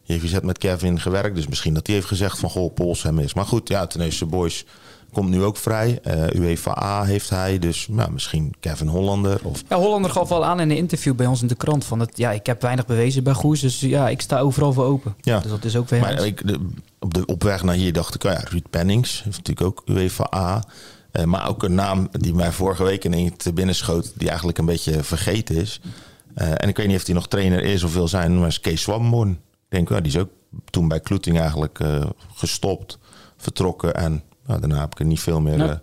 JVZ 0.03 0.39
met 0.39 0.57
Kevin 0.57 0.99
gewerkt. 0.99 1.35
Dus 1.35 1.47
misschien 1.47 1.73
dat 1.73 1.87
hij 1.87 1.95
heeft 1.95 2.07
gezegd 2.07 2.39
van 2.39 2.49
goh, 2.49 2.73
Pols 2.73 3.03
hem 3.03 3.19
is. 3.19 3.33
Maar 3.33 3.45
goed, 3.45 3.67
ja, 3.67 3.87
Teneuze 3.87 4.25
Boys 4.25 4.65
komt 5.11 5.29
nu 5.29 5.43
ook 5.43 5.57
vrij. 5.57 5.99
Uh, 6.03 6.39
UEFA 6.41 6.83
A 6.83 7.03
heeft 7.03 7.29
hij, 7.29 7.59
dus 7.59 7.87
nou, 7.87 8.11
misschien 8.11 8.53
Kevin 8.59 8.87
Hollander. 8.87 9.39
Of... 9.43 9.63
Ja, 9.69 9.77
Hollander 9.77 10.11
gaf 10.11 10.31
al 10.31 10.45
aan 10.45 10.59
in 10.59 10.69
een 10.69 10.77
interview 10.77 11.15
bij 11.15 11.25
ons 11.25 11.41
in 11.41 11.47
de 11.47 11.55
krant 11.55 11.85
van 11.85 11.99
het, 11.99 12.17
ja, 12.17 12.31
ik 12.31 12.45
heb 12.45 12.61
weinig 12.61 12.85
bewezen 12.85 13.23
bij 13.23 13.33
Goes, 13.33 13.59
dus 13.59 13.79
ja, 13.79 14.09
ik 14.09 14.21
sta 14.21 14.39
overal 14.39 14.73
voor 14.73 14.85
open. 14.85 15.15
Ja. 15.21 15.39
Dus 15.39 15.51
dat 15.51 15.63
is 15.63 15.75
ook 15.75 15.89
weer. 15.89 15.99
Maar 15.99 16.25
ik, 16.25 16.47
de, 16.47 16.59
op, 16.99 17.13
de, 17.13 17.25
op 17.25 17.43
weg 17.43 17.63
naar 17.63 17.75
hier 17.75 17.93
dacht 17.93 18.15
ik, 18.15 18.23
oh 18.23 18.31
ja, 18.31 18.41
Ruud 18.49 18.69
Pennings 18.69 19.23
heeft 19.23 19.37
natuurlijk 19.37 19.67
ook 19.67 19.83
UEFA 19.85 20.31
A. 20.35 20.63
Uh, 21.11 21.23
maar 21.23 21.49
ook 21.49 21.63
een 21.63 21.75
naam 21.75 22.07
die 22.11 22.33
mij 22.33 22.51
vorige 22.51 22.83
week 22.83 23.03
in 23.03 23.37
te 23.37 23.53
binnen 23.53 23.75
schoot, 23.75 24.13
die 24.15 24.27
eigenlijk 24.27 24.57
een 24.57 24.65
beetje 24.65 25.03
vergeten 25.03 25.55
is. 25.55 25.81
Uh, 26.35 26.51
en 26.51 26.69
ik 26.69 26.77
weet 26.77 26.87
niet 26.87 26.97
of 26.97 27.05
hij 27.05 27.15
nog 27.15 27.27
trainer 27.27 27.63
is 27.63 27.83
of 27.83 27.93
wil 27.93 28.07
zijn, 28.07 28.39
maar 28.39 28.47
is 28.47 28.59
Kees 28.59 28.81
Swamborn. 28.81 29.31
Ik 29.31 29.37
denk, 29.69 29.89
ja, 29.89 29.99
die 29.99 30.11
is 30.11 30.17
ook 30.17 30.29
toen 30.69 30.87
bij 30.87 30.99
Kloeting 30.99 31.39
eigenlijk 31.39 31.79
gestopt, 32.33 32.97
vertrokken. 33.37 33.95
En 33.95 34.23
nou, 34.47 34.59
daarna 34.59 34.79
heb 34.79 34.91
ik 34.91 34.99
er 34.99 35.05
niet 35.05 35.19
veel 35.19 35.41
meer 35.41 35.57
ja. 35.57 35.81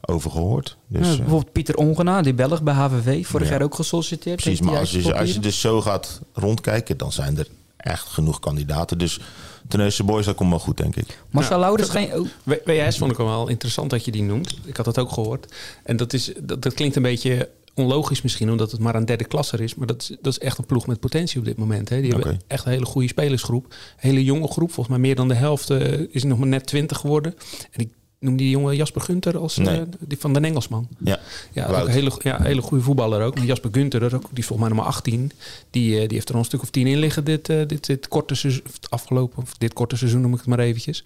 over 0.00 0.30
gehoord. 0.30 0.76
Dus, 0.86 1.08
ja, 1.08 1.16
bijvoorbeeld 1.16 1.52
Pieter 1.52 1.76
Ongena, 1.76 2.22
die 2.22 2.34
Belg 2.34 2.62
bij 2.62 2.74
HVV, 2.74 3.26
vorig 3.26 3.46
ja. 3.46 3.52
jaar 3.52 3.62
ook 3.62 3.74
gesolliciteerd. 3.74 4.40
Precies, 4.40 4.60
maar 4.60 4.78
als 4.78 4.90
je, 4.90 5.14
als 5.18 5.32
je 5.32 5.40
dus 5.40 5.60
zo 5.60 5.80
gaat 5.80 6.20
rondkijken, 6.32 6.96
dan 6.96 7.12
zijn 7.12 7.38
er 7.38 7.46
echt 7.76 8.08
genoeg 8.08 8.40
kandidaten. 8.40 8.98
Dus 8.98 9.20
Teneuze 9.68 10.04
Boys, 10.04 10.26
dat 10.26 10.34
komt 10.34 10.50
wel 10.50 10.58
goed, 10.58 10.76
denk 10.76 10.96
ik. 10.96 11.18
Marcel 11.30 11.56
ja, 11.56 11.62
Louders 11.62 11.88
geen... 11.88 12.12
Oh. 12.12 12.26
WS 12.64 12.98
vond 12.98 13.10
ik 13.10 13.16
wel 13.16 13.48
interessant 13.48 13.90
dat 13.90 14.04
je 14.04 14.10
die 14.10 14.22
noemt. 14.22 14.56
Ik 14.64 14.76
had 14.76 14.84
dat 14.84 14.98
ook 14.98 15.12
gehoord. 15.12 15.54
En 15.84 15.96
dat, 15.96 16.12
is, 16.12 16.32
dat, 16.42 16.62
dat 16.62 16.74
klinkt 16.74 16.96
een 16.96 17.02
beetje 17.02 17.48
onlogisch 17.74 18.22
misschien, 18.22 18.50
omdat 18.50 18.70
het 18.70 18.80
maar 18.80 18.94
een 18.94 19.04
derde 19.04 19.24
klasser 19.24 19.60
is. 19.60 19.74
Maar 19.74 19.86
dat 19.86 20.02
is, 20.02 20.08
dat 20.08 20.32
is 20.32 20.38
echt 20.38 20.58
een 20.58 20.66
ploeg 20.66 20.86
met 20.86 21.00
potentie 21.00 21.38
op 21.38 21.44
dit 21.44 21.56
moment. 21.56 21.88
Hè. 21.88 22.00
Die 22.00 22.14
okay. 22.14 22.22
hebben 22.22 22.42
echt 22.46 22.64
een 22.64 22.72
hele 22.72 22.84
goede 22.84 23.08
spelersgroep. 23.08 23.64
Een 23.64 23.76
hele 23.96 24.24
jonge 24.24 24.48
groep. 24.48 24.72
Volgens 24.72 24.88
mij 24.88 24.98
meer 24.98 25.14
dan 25.14 25.28
de 25.28 25.34
helft 25.34 25.70
uh, 25.70 26.00
is 26.10 26.24
nog 26.24 26.38
maar 26.38 26.48
net 26.48 26.66
20 26.66 26.98
geworden. 26.98 27.34
En 27.70 27.80
ik 27.80 27.88
noem 28.20 28.36
die 28.36 28.50
jonge 28.50 28.76
Jasper 28.76 29.00
Gunter 29.00 29.38
als 29.38 29.56
nee. 29.56 29.80
uh, 29.80 29.82
die 29.98 30.18
van 30.18 30.32
de 30.32 30.40
Engelsman. 30.40 30.88
Ja, 30.98 31.18
ja 31.52 31.66
ook 31.66 31.86
een 31.86 31.92
hele, 31.92 32.12
ja, 32.18 32.42
hele 32.42 32.60
goede 32.60 32.84
voetballer 32.84 33.22
ook. 33.22 33.34
Maar 33.34 33.44
Jasper 33.44 33.70
Gunter, 33.72 34.04
ook, 34.04 34.10
die 34.10 34.38
is 34.38 34.46
volgens 34.46 34.58
mij 34.58 34.68
nummer 34.68 34.86
18. 34.86 35.32
Die, 35.70 35.90
uh, 35.92 35.98
die 35.98 36.08
heeft 36.12 36.28
er 36.28 36.34
al 36.34 36.40
een 36.40 36.46
stuk 36.46 36.62
of 36.62 36.70
10 36.70 36.86
in 36.86 36.98
liggen 36.98 37.24
dit, 37.24 37.48
uh, 37.48 37.66
dit, 37.66 37.86
dit 37.86 38.08
korte 38.08 38.34
seizoen, 38.34 38.62
afgelopen, 38.88 39.42
of 39.42 39.56
dit 39.58 39.72
korte 39.72 39.96
seizoen 39.96 40.20
noem 40.20 40.32
ik 40.32 40.38
het 40.38 40.46
maar 40.46 40.58
eventjes. 40.58 41.04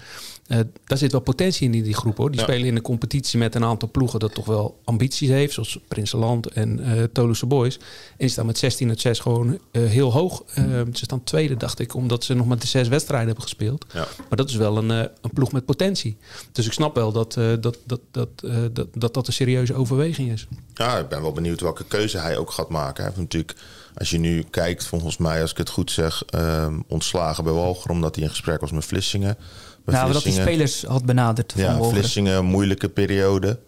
daar 0.85 0.99
zit 0.99 1.13
wel 1.13 1.21
potentie 1.21 1.67
in, 1.69 1.75
in 1.75 1.83
die 1.83 1.95
groep 1.95 2.17
hoor. 2.17 2.31
Die 2.31 2.41
ja. 2.41 2.47
spelen 2.47 2.67
in 2.67 2.75
de 2.75 2.83
competitie 2.83 3.39
met 3.39 3.55
een 3.55 3.65
aantal 3.65 3.89
ploegen 3.91 4.21
dat 4.21 4.35
toch 4.35 4.47
wel 4.47 4.81
ambities 4.85 5.29
heeft, 5.29 5.53
zoals 5.53 5.79
Prinseland 5.89 6.47
en 6.47 6.81
uh, 7.17 7.33
Boys. 7.49 7.77
En 7.77 7.83
die 8.17 8.29
staan 8.29 8.47
met 8.47 8.59
16 8.59 8.89
uit 8.89 9.01
6 9.01 9.19
gewoon 9.19 9.59
heel 9.73 10.13
hoog. 10.13 10.43
ze 10.55 10.91
staan 10.93 11.25
tweede, 11.25 11.57
dacht 11.57 11.79
ik, 11.79 11.95
omdat 11.95 12.25
ze 12.25 12.35
nog 12.35 12.47
maar 12.47 12.59
de 12.59 12.67
zes 12.67 12.89
wedstrijden 12.89 13.27
hebben 13.27 13.45
gespeeld. 13.45 13.85
Ja. 13.93 14.07
Maar 14.29 14.39
dat 14.39 14.49
is 14.49 14.55
wel 14.55 14.77
een, 14.77 14.91
een 14.91 15.33
ploeg 15.35 15.53
met 15.53 15.65
potentie. 15.65 16.17
Dus 16.53 16.67
ik 16.67 16.73
snap 16.73 16.95
wel 16.95 17.02
dat, 17.11 17.37
uh, 17.37 17.53
dat, 17.61 17.79
dat, 17.85 18.01
dat, 18.11 18.29
uh, 18.45 18.57
dat, 18.73 18.87
dat 18.95 19.15
dat 19.15 19.27
een 19.27 19.33
serieuze 19.33 19.75
overweging 19.75 20.31
is. 20.33 20.47
Ja, 20.75 20.99
ik 20.99 21.09
ben 21.09 21.23
wel 21.23 21.33
benieuwd 21.33 21.61
welke 21.61 21.85
keuze 21.85 22.19
hij 22.19 22.37
ook 22.37 22.51
gaat 22.51 22.69
maken. 22.69 22.97
Hij 22.97 23.05
heeft 23.05 23.17
natuurlijk, 23.17 23.55
als 23.95 24.11
je 24.11 24.19
nu 24.19 24.45
kijkt, 24.51 24.87
volgens 24.87 25.17
mij, 25.17 25.43
als 25.43 25.51
ik 25.51 25.57
het 25.57 25.69
goed 25.69 25.91
zeg, 25.91 26.23
uh, 26.35 26.67
ontslagen 26.89 27.45
bij 27.45 27.53
Walger, 27.53 27.91
omdat 27.91 28.15
hij 28.15 28.25
in 28.25 28.31
gesprek 28.31 28.61
was 28.61 28.73
met 28.73 28.85
Vlissingen. 28.85 29.37
Bij 29.85 29.95
nou, 29.95 30.11
Vlissingen, 30.11 30.37
dat 30.37 30.47
hij 30.47 30.55
spelers 30.55 30.85
had 30.85 31.05
benaderd. 31.05 31.53
Ja, 31.57 31.77
van 31.77 31.91
Vlissingen, 31.91 32.45
moeilijke 32.45 32.89
periode. 32.89 33.59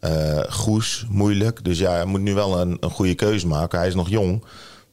Uh, 0.00 0.40
Goes, 0.48 1.06
moeilijk. 1.08 1.64
Dus 1.64 1.78
ja, 1.78 1.92
hij 1.92 2.04
moet 2.04 2.20
nu 2.20 2.34
wel 2.34 2.60
een, 2.60 2.76
een 2.80 2.90
goede 2.90 3.14
keuze 3.14 3.46
maken. 3.46 3.78
Hij 3.78 3.88
is 3.88 3.94
nog 3.94 4.08
jong. 4.08 4.44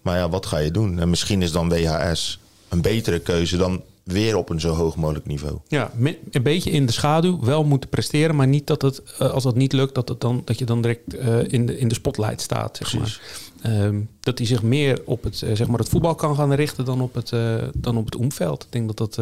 Maar 0.01 0.17
ja, 0.17 0.29
wat 0.29 0.45
ga 0.45 0.57
je 0.57 0.71
doen? 0.71 0.99
En 0.99 1.09
misschien 1.09 1.41
is 1.41 1.51
dan 1.51 1.69
WHS 1.69 2.39
een 2.69 2.81
betere 2.81 3.19
keuze 3.19 3.57
dan 3.57 3.83
weer 4.03 4.35
op 4.35 4.49
een 4.49 4.59
zo 4.59 4.73
hoog 4.73 4.95
mogelijk 4.95 5.25
niveau. 5.25 5.57
Ja, 5.67 5.91
een 6.31 6.43
beetje 6.43 6.71
in 6.71 6.85
de 6.85 6.91
schaduw 6.91 7.39
wel 7.39 7.63
moeten 7.63 7.89
presteren, 7.89 8.35
maar 8.35 8.47
niet 8.47 8.67
dat 8.67 8.81
het, 8.81 9.01
eh, 9.19 9.31
als 9.31 9.43
dat 9.43 9.55
niet 9.55 9.73
lukt, 9.73 9.95
dat, 9.95 10.09
het 10.09 10.21
dan, 10.21 10.41
dat 10.45 10.59
je 10.59 10.65
dan 10.65 10.81
direct 10.81 11.13
eh, 11.15 11.53
in, 11.53 11.65
de, 11.65 11.77
in 11.77 11.87
de 11.87 11.93
spotlight 11.93 12.41
staat. 12.41 12.77
Zeg 12.77 12.97
maar. 12.97 13.21
Ehm, 13.61 13.99
dat 14.19 14.37
hij 14.37 14.47
zich 14.47 14.63
meer 14.63 15.01
op 15.05 15.23
het, 15.23 15.41
eh, 15.41 15.55
zeg 15.55 15.67
maar 15.67 15.79
het 15.79 15.89
voetbal 15.89 16.15
kan 16.15 16.35
gaan 16.35 16.53
richten 16.53 16.85
dan 16.85 17.01
op 17.01 17.13
het, 17.13 17.31
eh, 17.31 17.55
dan 17.73 17.97
op 17.97 18.05
het 18.05 18.15
omveld. 18.15 18.63
Ik 18.63 18.71
denk 18.71 18.87
dat 18.87 18.97
dat 18.97 19.17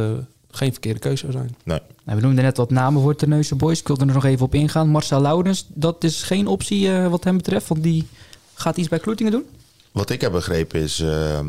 geen 0.51 0.71
verkeerde 0.71 0.99
keuze 0.99 1.17
zou 1.17 1.31
zijn. 1.31 1.55
Nee. 1.63 1.79
Nou, 2.03 2.17
we 2.17 2.25
noemden 2.25 2.43
net 2.43 2.57
wat 2.57 2.69
namen 2.69 3.01
voor 3.01 3.15
Terneuzen 3.15 3.57
Boys. 3.57 3.79
Ik 3.79 3.87
wilde 3.87 4.05
er 4.05 4.13
nog 4.13 4.25
even 4.25 4.45
op 4.45 4.55
ingaan. 4.55 4.89
Marcel 4.89 5.21
Laurens, 5.21 5.65
dat 5.73 6.03
is 6.03 6.23
geen 6.23 6.47
optie 6.47 6.91
eh, 6.91 7.09
wat 7.09 7.23
hem 7.23 7.37
betreft. 7.37 7.67
Want 7.67 7.83
die 7.83 8.07
gaat 8.53 8.77
iets 8.77 8.87
bij 8.87 8.99
Kloetingen 8.99 9.31
doen. 9.31 9.45
Wat 9.91 10.09
ik 10.09 10.21
heb 10.21 10.31
begrepen 10.31 10.81
is, 10.81 10.99
eh, 10.99 11.39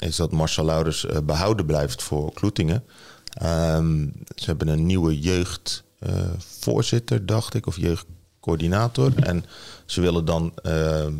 is 0.00 0.16
dat 0.16 0.32
Marcel 0.32 0.64
Laurens 0.64 1.06
eh, 1.06 1.18
behouden 1.18 1.66
blijft 1.66 2.02
voor 2.02 2.32
Kloetingen. 2.32 2.84
Ehm, 3.32 4.06
ze 4.34 4.44
hebben 4.44 4.68
een 4.68 4.86
nieuwe 4.86 5.20
jeugdvoorzitter, 5.20 7.26
dacht 7.26 7.54
ik, 7.54 7.66
of 7.66 7.76
jeugdcoördinator. 7.76 9.12
En 9.16 9.44
ze 9.86 10.00
willen 10.00 10.24
dan 10.24 10.52
ehm 10.62 11.14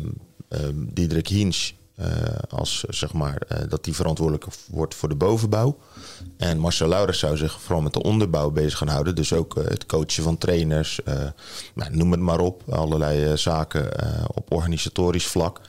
ehm, 0.47 0.75
Diederik 0.93 1.27
Hinsch 1.27 1.71
eh, 1.95 2.07
als, 2.49 2.85
eh, 2.85 2.93
zeg 2.93 3.13
maar, 3.13 3.41
eh, 3.47 3.57
dat 3.69 3.83
die 3.83 3.95
verantwoordelijk 3.95 4.45
wordt 4.67 4.95
voor 4.95 5.09
de 5.09 5.15
bovenbouw. 5.15 5.77
En 6.37 6.57
Marcel 6.57 6.87
Laurens 6.87 7.19
zou 7.19 7.37
zich 7.37 7.61
vooral 7.61 7.81
met 7.81 7.93
de 7.93 8.03
onderbouw 8.03 8.49
bezig 8.49 8.77
gaan 8.77 8.87
houden. 8.87 9.15
Dus 9.15 9.33
ook 9.33 9.57
eh, 9.57 9.63
het 9.63 9.85
coachen 9.85 10.23
van 10.23 10.37
trainers, 10.37 11.03
eh, 11.03 11.15
nou, 11.75 11.95
noem 11.95 12.11
het 12.11 12.19
maar 12.19 12.39
op. 12.39 12.63
Allerlei 12.69 13.25
eh, 13.25 13.37
zaken 13.37 13.97
eh, 13.97 14.23
op 14.33 14.53
organisatorisch 14.53 15.27
vlak 15.27 15.61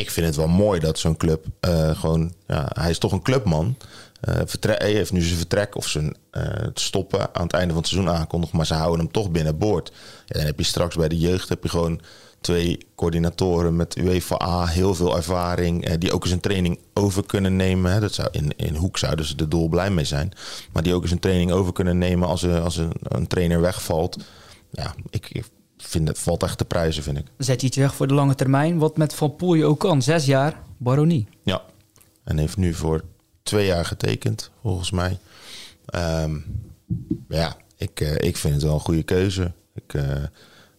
ik 0.00 0.10
vind 0.10 0.26
het 0.26 0.36
wel 0.36 0.48
mooi 0.48 0.80
dat 0.80 0.98
zo'n 0.98 1.16
club 1.16 1.46
eh, 1.60 1.98
gewoon... 1.98 2.32
Ja, 2.46 2.70
hij 2.72 2.90
is 2.90 2.98
toch 2.98 3.12
een 3.12 3.22
clubman. 3.22 3.76
Vertre- 4.20 4.76
hij 4.78 4.92
heeft 4.92 5.12
nu 5.12 5.20
zijn 5.20 5.36
vertrek 5.36 5.76
of 5.76 5.88
zijn 5.88 6.16
eh, 6.30 6.66
stoppen 6.74 7.34
aan 7.34 7.42
het 7.42 7.52
einde 7.52 7.72
van 7.72 7.82
het 7.82 7.90
seizoen 7.90 8.10
aangekondigd. 8.10 8.52
Maar 8.52 8.66
ze 8.66 8.74
houden 8.74 8.98
hem 8.98 9.12
toch 9.12 9.30
binnenboord. 9.30 9.92
Ja, 10.26 10.36
dan 10.36 10.46
heb 10.46 10.58
je 10.58 10.64
straks 10.64 10.96
bij 10.96 11.08
de 11.08 11.18
jeugd 11.18 11.48
heb 11.48 11.62
je 11.62 11.68
gewoon 11.68 12.00
twee 12.40 12.78
coördinatoren 12.94 13.76
met 13.76 13.96
UEFA. 13.96 14.66
Heel 14.66 14.94
veel 14.94 15.16
ervaring. 15.16 15.96
die 15.96 16.12
ook 16.12 16.24
eens 16.24 16.32
een 16.32 16.40
training 16.40 16.78
over 16.94 17.26
kunnen 17.26 17.56
nemen. 17.56 18.00
Dat 18.00 18.14
zou 18.14 18.28
in, 18.30 18.52
in 18.56 18.74
Hoek 18.74 18.98
zouden 18.98 19.24
ze 19.24 19.34
er 19.36 19.48
dol 19.48 19.68
blij 19.68 19.90
mee 19.90 20.04
zijn. 20.04 20.32
Maar 20.72 20.82
die 20.82 20.94
ook 20.94 21.02
eens 21.02 21.10
een 21.10 21.18
training 21.18 21.52
over 21.52 21.72
kunnen 21.72 21.98
nemen 21.98 22.28
als, 22.28 22.42
er, 22.42 22.60
als 22.60 22.76
een, 22.76 22.92
een 23.02 23.26
trainer 23.26 23.60
wegvalt. 23.60 24.16
Ja, 24.70 24.94
ik 25.10 25.44
vind 25.82 26.08
het 26.08 26.18
valt 26.18 26.42
echt 26.42 26.58
te 26.58 26.64
prijzen, 26.64 27.02
vind 27.02 27.18
ik. 27.18 27.26
Zet 27.38 27.62
iets 27.62 27.76
weg 27.76 27.94
voor 27.94 28.06
de 28.06 28.14
lange 28.14 28.34
termijn. 28.34 28.78
Wat 28.78 28.96
met 28.96 29.14
Van 29.14 29.36
Poel 29.36 29.54
je 29.54 29.64
ook 29.64 29.80
kan. 29.80 30.02
Zes 30.02 30.24
jaar, 30.24 30.60
baronie. 30.76 31.28
Ja, 31.42 31.62
en 32.24 32.38
heeft 32.38 32.56
nu 32.56 32.74
voor 32.74 33.04
twee 33.42 33.66
jaar 33.66 33.84
getekend, 33.84 34.50
volgens 34.62 34.90
mij. 34.90 35.18
Ehm, 35.86 36.36
ja, 37.28 37.56
ik, 37.76 38.00
eh, 38.00 38.14
ik 38.28 38.36
vind 38.36 38.54
het 38.54 38.62
wel 38.62 38.74
een 38.74 38.80
goede 38.80 39.02
keuze. 39.02 39.52
Ik, 39.74 39.94
eh, 39.94 40.02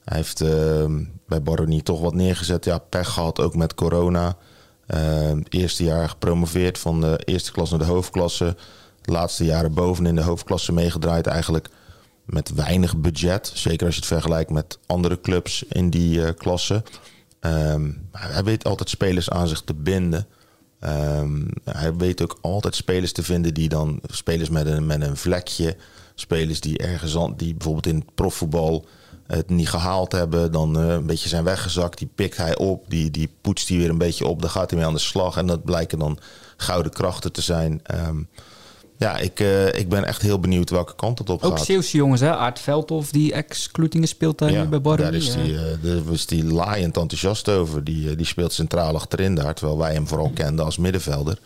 hij 0.03 0.17
heeft 0.17 0.41
ehm, 0.41 1.03
bij 1.27 1.41
Baronie 1.41 1.83
toch 1.83 2.01
wat 2.01 2.13
neergezet. 2.13 2.65
Ja, 2.65 2.77
pech 2.77 3.09
gehad, 3.09 3.39
ook 3.39 3.55
met 3.55 3.73
corona. 3.73 4.37
Ehm, 4.85 5.41
eerste 5.49 5.83
jaar 5.83 6.09
gepromoveerd 6.09 6.77
van 6.77 7.01
de 7.01 7.21
eerste 7.25 7.51
klas 7.51 7.69
naar 7.69 7.79
de 7.79 7.85
hoofdklasse. 7.85 8.55
De 9.01 9.11
laatste 9.11 9.45
jaren 9.45 9.73
bovenin 9.73 10.15
de 10.15 10.21
hoofdklasse 10.21 10.71
meegedraaid 10.71 11.27
eigenlijk 11.27 11.69
met 12.29 12.53
weinig 12.53 12.97
budget. 12.97 13.51
Zeker 13.53 13.85
als 13.85 13.95
je 13.95 14.01
het 14.01 14.09
vergelijkt 14.09 14.51
met 14.51 14.79
andere 14.85 15.21
clubs 15.21 15.63
in 15.63 15.89
die 15.89 16.25
eh, 16.25 16.33
klasse. 16.37 16.83
Ehm, 17.39 17.91
hij 18.11 18.43
weet 18.43 18.63
altijd 18.63 18.89
spelers 18.89 19.29
aan 19.29 19.47
zich 19.47 19.61
te 19.61 19.73
binden. 19.73 20.27
Ehm, 20.79 21.47
hij 21.63 21.95
weet 21.95 22.21
ook 22.21 22.37
altijd 22.41 22.75
spelers 22.75 23.11
te 23.11 23.23
vinden 23.23 23.53
die 23.53 23.69
dan 23.69 23.99
spelers 24.05 24.49
met 24.49 24.65
een, 24.65 24.85
met 24.85 25.01
een 25.01 25.17
vlekje, 25.17 25.75
spelers 26.15 26.59
die 26.59 26.77
ergens 26.77 27.17
die 27.35 27.53
bijvoorbeeld 27.53 27.87
in 27.87 27.95
het 27.95 28.15
profvoetbal 28.15 28.85
het 29.27 29.49
niet 29.49 29.69
gehaald 29.69 30.11
hebben, 30.11 30.51
dan 30.51 30.79
eh, 30.79 30.87
een 30.87 31.05
beetje 31.05 31.29
zijn 31.29 31.43
weggezakt. 31.43 31.97
Die 31.97 32.09
pikt 32.15 32.37
hij 32.37 32.57
op, 32.57 32.89
die, 32.89 33.11
die 33.11 33.29
poetst 33.41 33.69
hij 33.69 33.77
weer 33.77 33.89
een 33.89 33.97
beetje 33.97 34.27
op, 34.27 34.41
daar 34.41 34.49
gaat 34.49 34.69
hij 34.69 34.79
mee 34.79 34.87
aan 34.87 34.93
de 34.93 34.99
slag 34.99 35.37
en 35.37 35.47
dat 35.47 35.63
blijken 35.63 35.99
dan 35.99 36.19
gouden 36.57 36.91
krachten 36.91 37.31
te 37.31 37.41
zijn. 37.41 37.79
Ehm, 37.83 38.21
ja, 38.99 39.17
ik, 39.17 39.39
eh, 39.39 39.67
ik 39.73 39.89
ben 39.89 40.05
echt 40.05 40.21
heel 40.21 40.39
benieuwd 40.39 40.69
welke 40.69 40.95
kant 40.95 41.19
het 41.19 41.29
op 41.29 41.43
Ook 41.43 41.57
gaat. 41.57 41.65
Zeeuwse 41.65 41.97
jongens, 41.97 42.21
hè? 42.21 42.35
Aart 42.35 42.59
Veldhoff, 42.59 43.11
die 43.11 43.33
ex-Kloetingen 43.33 44.07
speelt 44.07 44.37
daar 44.37 44.51
nu 44.51 44.65
bij 44.65 44.81
baronie. 44.81 45.11
daar 45.11 45.21
is 45.21 45.33
die, 45.33 45.57
daar 45.81 46.03
was 46.03 46.25
die 46.25 46.43
laaiend 46.43 46.97
enthousiast 46.97 47.49
over. 47.49 47.83
Die, 47.83 48.09
eh, 48.09 48.17
die 48.17 48.25
speelt 48.25 48.53
centraal 48.53 48.95
achterin 48.95 49.35
daar, 49.35 49.53
terwijl 49.53 49.77
wij 49.77 49.93
hem 49.93 50.07
vooral 50.07 50.31
kenden 50.33 50.65
als 50.65 50.77
middenvelder. 50.77 51.39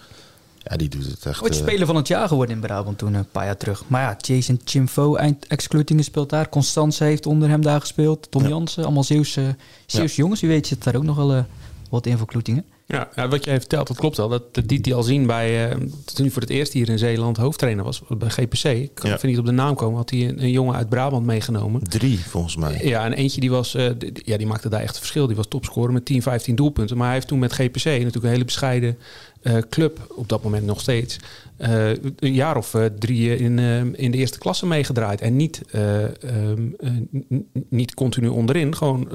Ja, 0.57 0.77
die 0.77 0.89
doet 0.89 1.05
het 1.05 1.25
echt. 1.25 1.47
Eh, 1.47 1.57
speler 1.57 1.85
van 1.85 1.95
het 1.95 2.07
jaar 2.07 2.27
geworden 2.27 2.55
in 2.55 2.61
Brabant 2.61 2.97
toen, 2.97 3.13
een 3.13 3.29
paar 3.31 3.45
jaar 3.45 3.57
terug. 3.57 3.83
Maar 3.87 4.01
ja, 4.01 4.17
Jason 4.21 4.61
Chimfo, 4.63 5.15
ex-Kloetingen, 5.47 6.03
speelt 6.03 6.29
daar. 6.29 6.49
Constance 6.49 7.03
heeft 7.03 7.25
onder 7.25 7.49
hem 7.49 7.61
daar 7.61 7.79
gespeeld. 7.79 8.31
Tom 8.31 8.41
Ja. 8.41 8.49
Jansen, 8.49 8.83
allemaal 8.83 9.03
Zeeuwse, 9.03 9.55
Zeeuwse 9.85 10.15
jongens. 10.15 10.41
Wie 10.41 10.49
weet 10.49 10.67
zit 10.67 10.83
daar 10.83 10.95
ook 10.95 11.03
nog 11.03 11.15
wel 11.15 11.45
wat 11.89 12.05
in 12.05 12.17
voor 12.17 12.27
Kloetingen. 12.27 12.65
Ja, 12.85 13.27
wat 13.29 13.45
jij 13.45 13.59
vertelt, 13.59 13.87
dat 13.87 13.97
klopt 13.97 14.17
wel. 14.17 14.29
Dat, 14.29 14.53
dat 14.53 14.71
liet 14.71 14.85
hij 14.85 14.95
al 14.95 15.03
zien 15.03 15.25
bij, 15.25 15.69
eh, 15.69 15.75
toen 15.77 15.91
hij 16.15 16.29
voor 16.29 16.41
het 16.41 16.51
eerst 16.51 16.73
hier 16.73 16.89
in 16.89 16.97
Zeeland 16.97 17.37
hoofdtrainer 17.37 17.83
was, 17.83 18.01
bij 18.17 18.29
GPC. 18.29 18.63
Ik 18.63 18.91
kan 18.93 19.09
Ja. 19.09 19.15
even 19.15 19.29
niet 19.29 19.37
op 19.39 19.45
de 19.45 19.51
naam 19.51 19.75
komen, 19.75 19.97
had 19.97 20.09
hij 20.09 20.27
een, 20.29 20.43
een 20.43 20.51
jongen 20.51 20.75
uit 20.75 20.89
Brabant 20.89 21.25
meegenomen. 21.25 21.83
Drie, 21.83 22.19
volgens 22.19 22.55
mij. 22.55 22.79
Ja, 22.87 23.05
en 23.05 23.13
eentje 23.13 23.39
die 23.41 23.49
was, 23.51 23.75
eh, 23.75 23.89
ja, 24.13 24.37
die 24.37 24.47
maakte 24.47 24.69
daar 24.69 24.81
echt 24.81 24.97
verschil. 24.97 25.27
Die 25.27 25.35
was 25.35 25.47
topscorer 25.47 25.93
met 25.93 26.05
10, 26.05 26.21
15 26.21 26.55
doelpunten. 26.55 26.97
Maar 26.97 27.05
hij 27.05 27.15
heeft 27.15 27.27
toen 27.27 27.39
met 27.39 27.53
GPC, 27.53 27.83
natuurlijk 27.85 28.23
een 28.23 28.29
hele 28.29 28.45
bescheiden 28.45 28.97
eh, 29.41 29.57
club, 29.69 30.13
op 30.15 30.29
dat 30.29 30.43
moment 30.43 30.65
nog 30.65 30.79
steeds, 30.81 31.19
een 31.57 32.33
jaar 32.33 32.57
of 32.57 32.75
drie 32.99 33.37
in, 33.37 33.59
in 33.95 34.11
de 34.11 34.17
eerste 34.17 34.37
klasse 34.37 34.65
meegedraaid. 34.65 35.21
En 35.21 35.35
niet, 35.35 35.61
eh, 35.71 36.03
ehm, 36.23 36.67
eh, 36.79 36.91
niet 37.69 37.93
continu 37.93 38.27
onderin, 38.27 38.75
gewoon 38.75 39.07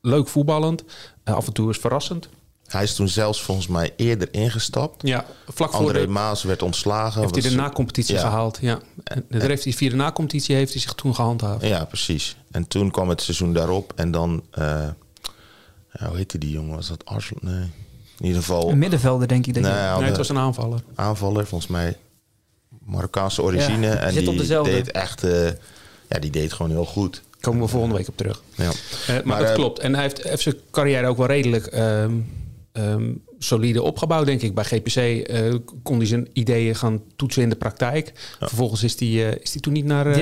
leuk 0.00 0.28
voetballend. 0.28 0.84
Af 1.24 1.46
en 1.46 1.52
toe 1.52 1.70
is 1.70 1.78
verrassend. 1.78 2.28
Hij 2.74 2.82
is 2.82 2.94
toen 2.94 3.08
zelfs 3.08 3.42
volgens 3.42 3.66
mij 3.66 3.92
eerder 3.96 4.28
ingestapt. 4.30 5.06
Ja, 5.08 5.24
vlak 5.48 5.70
voor 5.70 5.80
André 5.80 6.00
de, 6.00 6.06
Maas 6.08 6.42
werd 6.42 6.62
ontslagen. 6.62 7.20
heeft 7.20 7.34
hij 7.34 7.50
de 7.50 7.56
na-competitie 7.56 8.14
Ja. 8.14 8.20
gehaald. 8.20 8.58
Ja. 8.60 8.78
En 9.04 9.24
daar 9.28 9.48
heeft 9.48 9.64
hij, 9.64 9.72
via 9.72 9.90
de 9.90 9.96
na-competitie 9.96 10.56
heeft 10.56 10.72
hij 10.72 10.80
zich 10.80 10.92
toen 10.92 11.14
gehandhaafd. 11.14 11.64
Ja, 11.66 11.84
precies. 11.84 12.36
En 12.50 12.68
toen 12.68 12.90
kwam 12.90 13.08
het 13.08 13.22
seizoen 13.22 13.52
daarop. 13.52 13.92
En 13.96 14.10
dan, 14.10 14.42
eh, 14.50 14.64
ja, 15.92 16.06
hoe 16.08 16.16
heette 16.16 16.38
die 16.38 16.50
jongen? 16.50 16.74
Was 16.76 16.88
dat 16.88 17.04
Arsenal? 17.04 17.40
Nee. 17.54 17.70
In 18.18 18.26
ieder 18.26 18.40
geval 18.40 18.70
Een 18.70 18.78
middenvelder, 18.78 19.28
denk 19.28 19.46
ik. 19.46 19.54
Dat 19.54 19.62
Nee, 19.62 19.72
het 20.08 20.16
was 20.16 20.28
een 20.28 20.38
aanvaller. 20.38 20.80
aanvaller, 20.94 21.46
volgens 21.46 21.70
mij 21.70 21.96
Marokkaanse 22.84 23.42
origine. 23.42 23.86
Ja, 23.86 23.94
en 23.94 24.12
zit 24.12 24.20
die 24.20 24.30
op 24.30 24.38
dezelfde. 24.38 24.72
deed 24.72 24.90
echt, 24.90 25.24
eh, 25.24 25.46
ja, 26.08 26.18
die 26.20 26.30
deed 26.30 26.52
gewoon 26.52 26.70
heel 26.70 26.84
goed. 26.84 27.22
Komen 27.40 27.60
we 27.62 27.68
volgende 27.68 27.96
week 27.96 28.08
op 28.08 28.16
terug. 28.16 28.42
Ja. 28.54 28.64
Eh, 28.64 28.72
maar, 29.06 29.22
Maar, 29.24 29.42
dat 29.42 29.52
klopt. 29.52 29.78
En 29.78 29.92
hij 29.94 30.02
heeft, 30.02 30.22
heeft 30.22 30.42
zijn 30.42 30.54
carrière 30.70 31.06
ook 31.06 31.16
wel 31.16 31.26
redelijk 31.26 31.66
ehm, 31.66 32.12
ehm, 32.82 33.14
solide 33.38 33.82
opgebouwd, 33.82 34.26
denk 34.26 34.42
ik. 34.42 34.54
Bij 34.54 34.64
GPC 34.64 34.96
eh, 34.96 35.54
kon 35.82 35.96
hij 35.96 36.06
zijn 36.06 36.28
ideeën 36.32 36.74
gaan 36.74 37.02
toetsen 37.16 37.42
in 37.42 37.48
de 37.48 37.56
praktijk. 37.56 38.12
Vervolgens 38.38 38.82
is 38.82 39.00
hij, 39.00 39.08
eh, 39.08 39.42
is 39.42 39.52
hij 39.52 39.60
toen 39.60 39.72
niet 39.72 39.84
naar... 39.84 40.06
eh, 40.06 40.16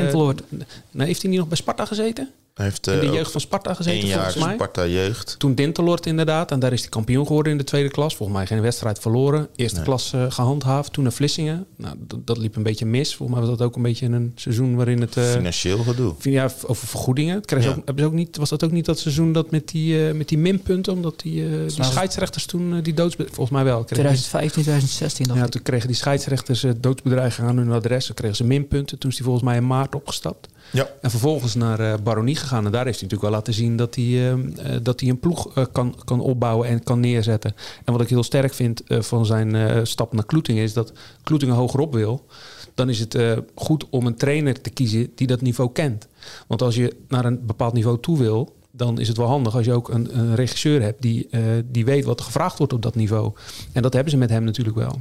nee, 0.91 1.07
heeft 1.07 1.23
hij 1.23 1.31
niet 1.31 1.39
nog 1.39 1.49
bij 1.49 1.57
Sparta 1.57 1.85
gezeten? 1.85 2.31
Hij 2.55 2.65
heeft 2.65 2.87
In 2.87 3.01
de 3.01 3.07
eh, 3.07 3.13
jeugd 3.13 3.31
van 3.33 3.41
Sparta 3.41 3.75
gezeten, 3.75 4.09
jaar 4.09 4.23
volgens 4.23 4.45
mij. 4.45 4.55
Sparta 4.55 4.87
jeugd. 4.87 5.35
Toen 5.39 5.55
Dinteloord 5.55 6.07
inderdaad. 6.07 6.51
En 6.51 6.59
daar 6.59 6.73
is 6.73 6.81
hij 6.81 6.89
kampioen 6.89 7.27
geworden 7.27 7.53
in 7.53 7.59
de 7.59 7.65
tweede 7.65 7.89
klas. 7.91 8.17
Volgens 8.17 8.39
mij 8.39 8.47
geen 8.47 8.61
wedstrijd 8.61 8.99
verloren. 8.99 9.49
Eerste 9.57 9.77
Nee. 9.77 9.85
klas 9.85 10.13
eh, 10.13 10.25
gehandhaafd. 10.29 10.93
Toen 10.93 11.03
naar 11.03 11.13
Vlissingen. 11.13 11.67
Nou, 11.77 11.97
dat, 11.99 12.27
dat 12.27 12.39
liep 12.39 12.57
een 12.57 12.63
beetje 12.63 12.87
mis. 12.87 13.15
Volgens 13.17 13.39
mij 13.39 13.49
was 13.49 13.59
dat 13.59 13.67
ook 13.69 13.77
een 13.77 13.83
beetje 13.83 14.07
een 14.07 14.33
seizoen 14.35 14.77
waarin 14.77 15.01
het... 15.01 15.17
eh, 15.17 15.25
Financieel 15.31 15.79
gedoe. 15.79 16.15
ja, 16.21 16.51
over 16.67 16.89
vergoedingen. 16.89 17.35
Het 17.35 17.47
kreeg 17.47 17.65
Ja. 17.65 17.71
ook, 17.71 17.77
hebben 17.77 17.99
ze 17.99 18.05
ook 18.11 18.13
niet, 18.17 18.37
was 18.37 18.49
dat 18.49 18.65
ook 18.65 18.73
niet 18.73 18.85
dat 18.85 18.99
seizoen 18.99 19.33
dat 19.33 19.51
met 19.51 19.69
die, 19.69 20.07
eh, 20.09 20.15
met 20.15 20.29
die 20.29 20.39
minpunten? 20.39 20.93
Omdat 20.93 21.21
die, 21.21 21.67
die 21.67 21.85
scheidsrechters 21.85 22.47
toen 22.47 22.81
die 22.81 22.95
doodsbe... 22.95 23.25
Volgens 23.27 23.51
mij 23.51 23.65
wel. 23.65 23.77
Kregen 23.85 23.95
2015, 23.97 24.63
2016. 24.63 25.17
die- 25.25 25.27
dacht 25.27 25.39
ja, 25.39 25.47
ik. 25.47 25.53
toen 25.53 25.63
kregen 25.63 25.87
die 25.87 25.97
scheidsrechters 25.97 26.65
doodsbedreigingen 26.81 27.51
aan 27.51 27.57
hun 27.57 27.73
adres. 27.73 28.07
Dan 28.07 28.15
kregen 28.15 28.37
ze 28.37 28.45
minpunten. 28.45 28.99
Toen 28.99 29.11
is 29.11 29.17
hij 29.17 29.25
volgens 29.27 29.45
mij 29.47 29.57
in 29.57 29.67
maart 29.67 29.95
opgestapt. 29.95 30.49
Ja. 30.73 30.89
En 31.01 31.11
vervolgens 31.11 31.55
naar 31.55 31.81
eh, 31.81 31.95
Baronie 32.03 32.37
gegaan. 32.37 32.67
En 32.67 32.73
daar 32.73 32.85
heeft 32.85 33.01
hij 33.01 33.09
natuurlijk 33.09 33.23
wel 33.23 33.31
laten 33.31 33.55
zien 33.55 33.77
dat 33.77 33.95
hij, 33.95 34.05
eh, 34.05 34.33
eh, 34.33 34.83
dat 34.83 35.01
hij 35.01 35.09
een 35.09 35.19
ploeg 35.19 35.57
eh, 35.57 35.65
kan, 35.73 35.95
kan 36.05 36.21
opbouwen 36.21 36.69
en 36.69 36.83
kan 36.83 37.01
neerzetten. 37.01 37.55
En 37.85 37.93
wat 37.93 38.03
ik 38.03 38.09
heel 38.09 38.23
sterk 38.23 38.55
vind 38.55 38.83
van 38.87 39.27
zijn 39.27 39.87
stap 39.87 40.13
naar 40.13 40.27
Kloetingen 40.27 40.63
is 40.63 40.73
dat 40.73 40.93
Kloetingen 41.23 41.55
hogerop 41.55 41.93
wil. 41.93 42.27
Dan 42.75 42.89
is 42.89 42.99
het 42.99 43.19
goed 43.55 43.87
om 43.91 44.07
een 44.07 44.17
trainer 44.17 44.61
te 44.61 44.71
kiezen 44.71 45.13
die 45.15 45.27
dat 45.27 45.41
niveau 45.41 45.73
kent. 45.73 46.09
Want 46.47 46.63
als 46.63 46.75
je 46.75 46.97
naar 47.09 47.25
een 47.25 47.47
bepaald 47.47 47.73
niveau 47.73 48.01
toe 48.01 48.19
wil, 48.19 48.57
dan 48.71 48.99
is 48.99 49.09
het 49.09 49.17
wel 49.17 49.27
handig 49.27 49.57
als 49.57 49.65
je 49.65 49.73
ook 49.73 49.89
een, 49.89 50.35
regisseur 50.35 50.83
hebt 50.83 51.03
die, 51.03 51.29
die 51.71 51.85
weet 51.85 52.05
wat 52.05 52.21
gevraagd 52.21 52.59
wordt 52.59 52.73
op 52.73 52.83
dat 52.83 52.95
niveau. 52.95 53.33
En 53.73 53.83
dat 53.83 53.93
hebben 53.93 54.13
ze 54.13 54.19
met 54.19 54.31
hem 54.31 54.45
natuurlijk 54.45 54.77
wel. 54.77 54.99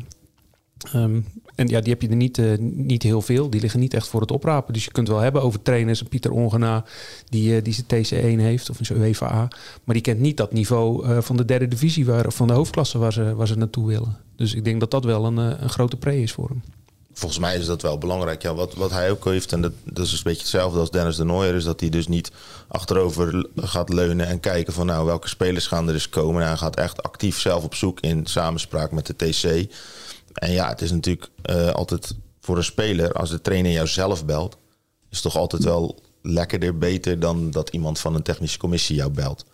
Ehm, 0.84 1.20
en 1.56 1.68
ja, 1.68 1.82
die 1.82 1.92
heb 1.92 2.02
je 2.02 2.08
er 2.08 2.16
niet, 2.16 2.38
eh, 2.38 2.58
niet 2.60 3.04
heel 3.04 3.22
veel. 3.22 3.50
Die 3.50 3.62
liggen 3.62 3.80
niet 3.80 3.94
echt 3.94 4.08
voor 4.08 4.22
het 4.22 4.32
oprapen. 4.32 4.74
Dus 4.74 4.86
je 4.86 4.92
kunt 4.92 5.08
wel 5.08 5.20
hebben 5.20 5.42
over 5.42 5.62
trainers. 5.62 6.04
Pieter 6.04 6.32
Ongena, 6.32 6.86
die, 7.30 7.56
eh, 7.56 7.64
die 7.64 7.74
zijn 7.74 7.88
TC1 7.88 8.40
heeft, 8.40 8.70
of 8.70 8.80
een 8.80 8.98
UEFA. 8.98 9.48
Maar 9.84 9.96
die 9.96 10.04
kent 10.04 10.20
niet 10.20 10.38
dat 10.38 10.54
niveau 10.54 11.06
eh, 11.06 11.22
van 11.22 11.38
de 11.38 11.46
derde 11.46 11.68
divisie, 11.68 12.06
waar, 12.06 12.26
of 12.26 12.36
van 12.36 12.48
de 12.48 12.54
hoofdklasse 12.54 12.98
waar 12.98 13.14
ze, 13.14 13.36
waar 13.36 13.48
ze 13.48 13.58
naartoe 13.58 13.88
willen. 13.88 14.18
Dus 14.36 14.54
ik 14.54 14.64
denk 14.64 14.80
dat 14.80 14.92
dat 14.92 15.04
wel 15.04 15.26
een, 15.26 15.38
een 15.38 15.70
grote 15.70 15.96
pre 15.96 16.22
is 16.22 16.32
voor 16.32 16.48
hem. 16.48 16.62
volgens 17.14 17.40
mij 17.40 17.58
is 17.58 17.66
dat 17.66 17.82
wel 17.82 17.98
belangrijk. 17.98 18.42
Ja, 18.42 18.54
wat, 18.54 18.74
wat 18.74 18.92
hij 18.92 19.12
ook 19.12 19.26
heeft, 19.26 19.52
en 19.54 19.62
dat, 19.62 19.72
dat 19.84 20.06
is 20.06 20.12
een 20.12 20.20
beetje 20.24 20.42
hetzelfde 20.42 20.80
als 20.80 20.92
Dennis 20.92 21.16
de 21.16 21.24
Nooier, 21.24 21.56
is 21.56 21.64
dat 21.64 21.80
hij 21.80 21.90
dus 21.90 22.08
niet 22.08 22.32
achterover 22.68 23.48
gaat 23.56 23.90
leunen 23.90 24.28
en 24.28 24.40
kijken 24.40 24.74
van 24.74 24.86
nou 24.86 25.06
welke 25.06 25.28
spelers 25.28 25.68
gaan 25.68 25.88
er 25.88 25.94
eens 25.94 26.10
komen. 26.10 26.46
hij 26.46 26.58
gaat 26.58 26.76
echt 26.76 27.04
actief 27.04 27.40
zelf 27.40 27.64
op 27.64 27.76
zoek 27.76 28.00
in 28.00 28.26
samenspraak 28.26 28.92
met 28.92 29.06
de 29.06 29.16
TC. 29.16 29.70
En 30.34 30.52
ja, 30.52 30.70
het 30.70 30.82
is 30.82 30.92
natuurlijk 30.92 31.30
uh, 31.46 31.70
altijd 31.70 32.16
voor 32.42 32.58
een 32.58 32.64
speler, 32.64 33.14
als 33.14 33.30
de 33.30 33.42
trainer 33.42 33.72
jou 33.72 33.88
zelf 33.88 34.26
belt, 34.26 34.58
is 35.10 35.22
toch 35.22 35.36
altijd 35.36 35.64
wel 35.64 36.00
lekkerder, 36.22 36.78
beter 36.78 37.20
dan 37.20 37.52
dat 37.52 37.70
iemand 37.70 38.00
van 38.00 38.16
een 38.16 38.24
technische 38.24 38.58
commissie 38.58 38.96
jou 38.96 39.12
belt. 39.12 39.46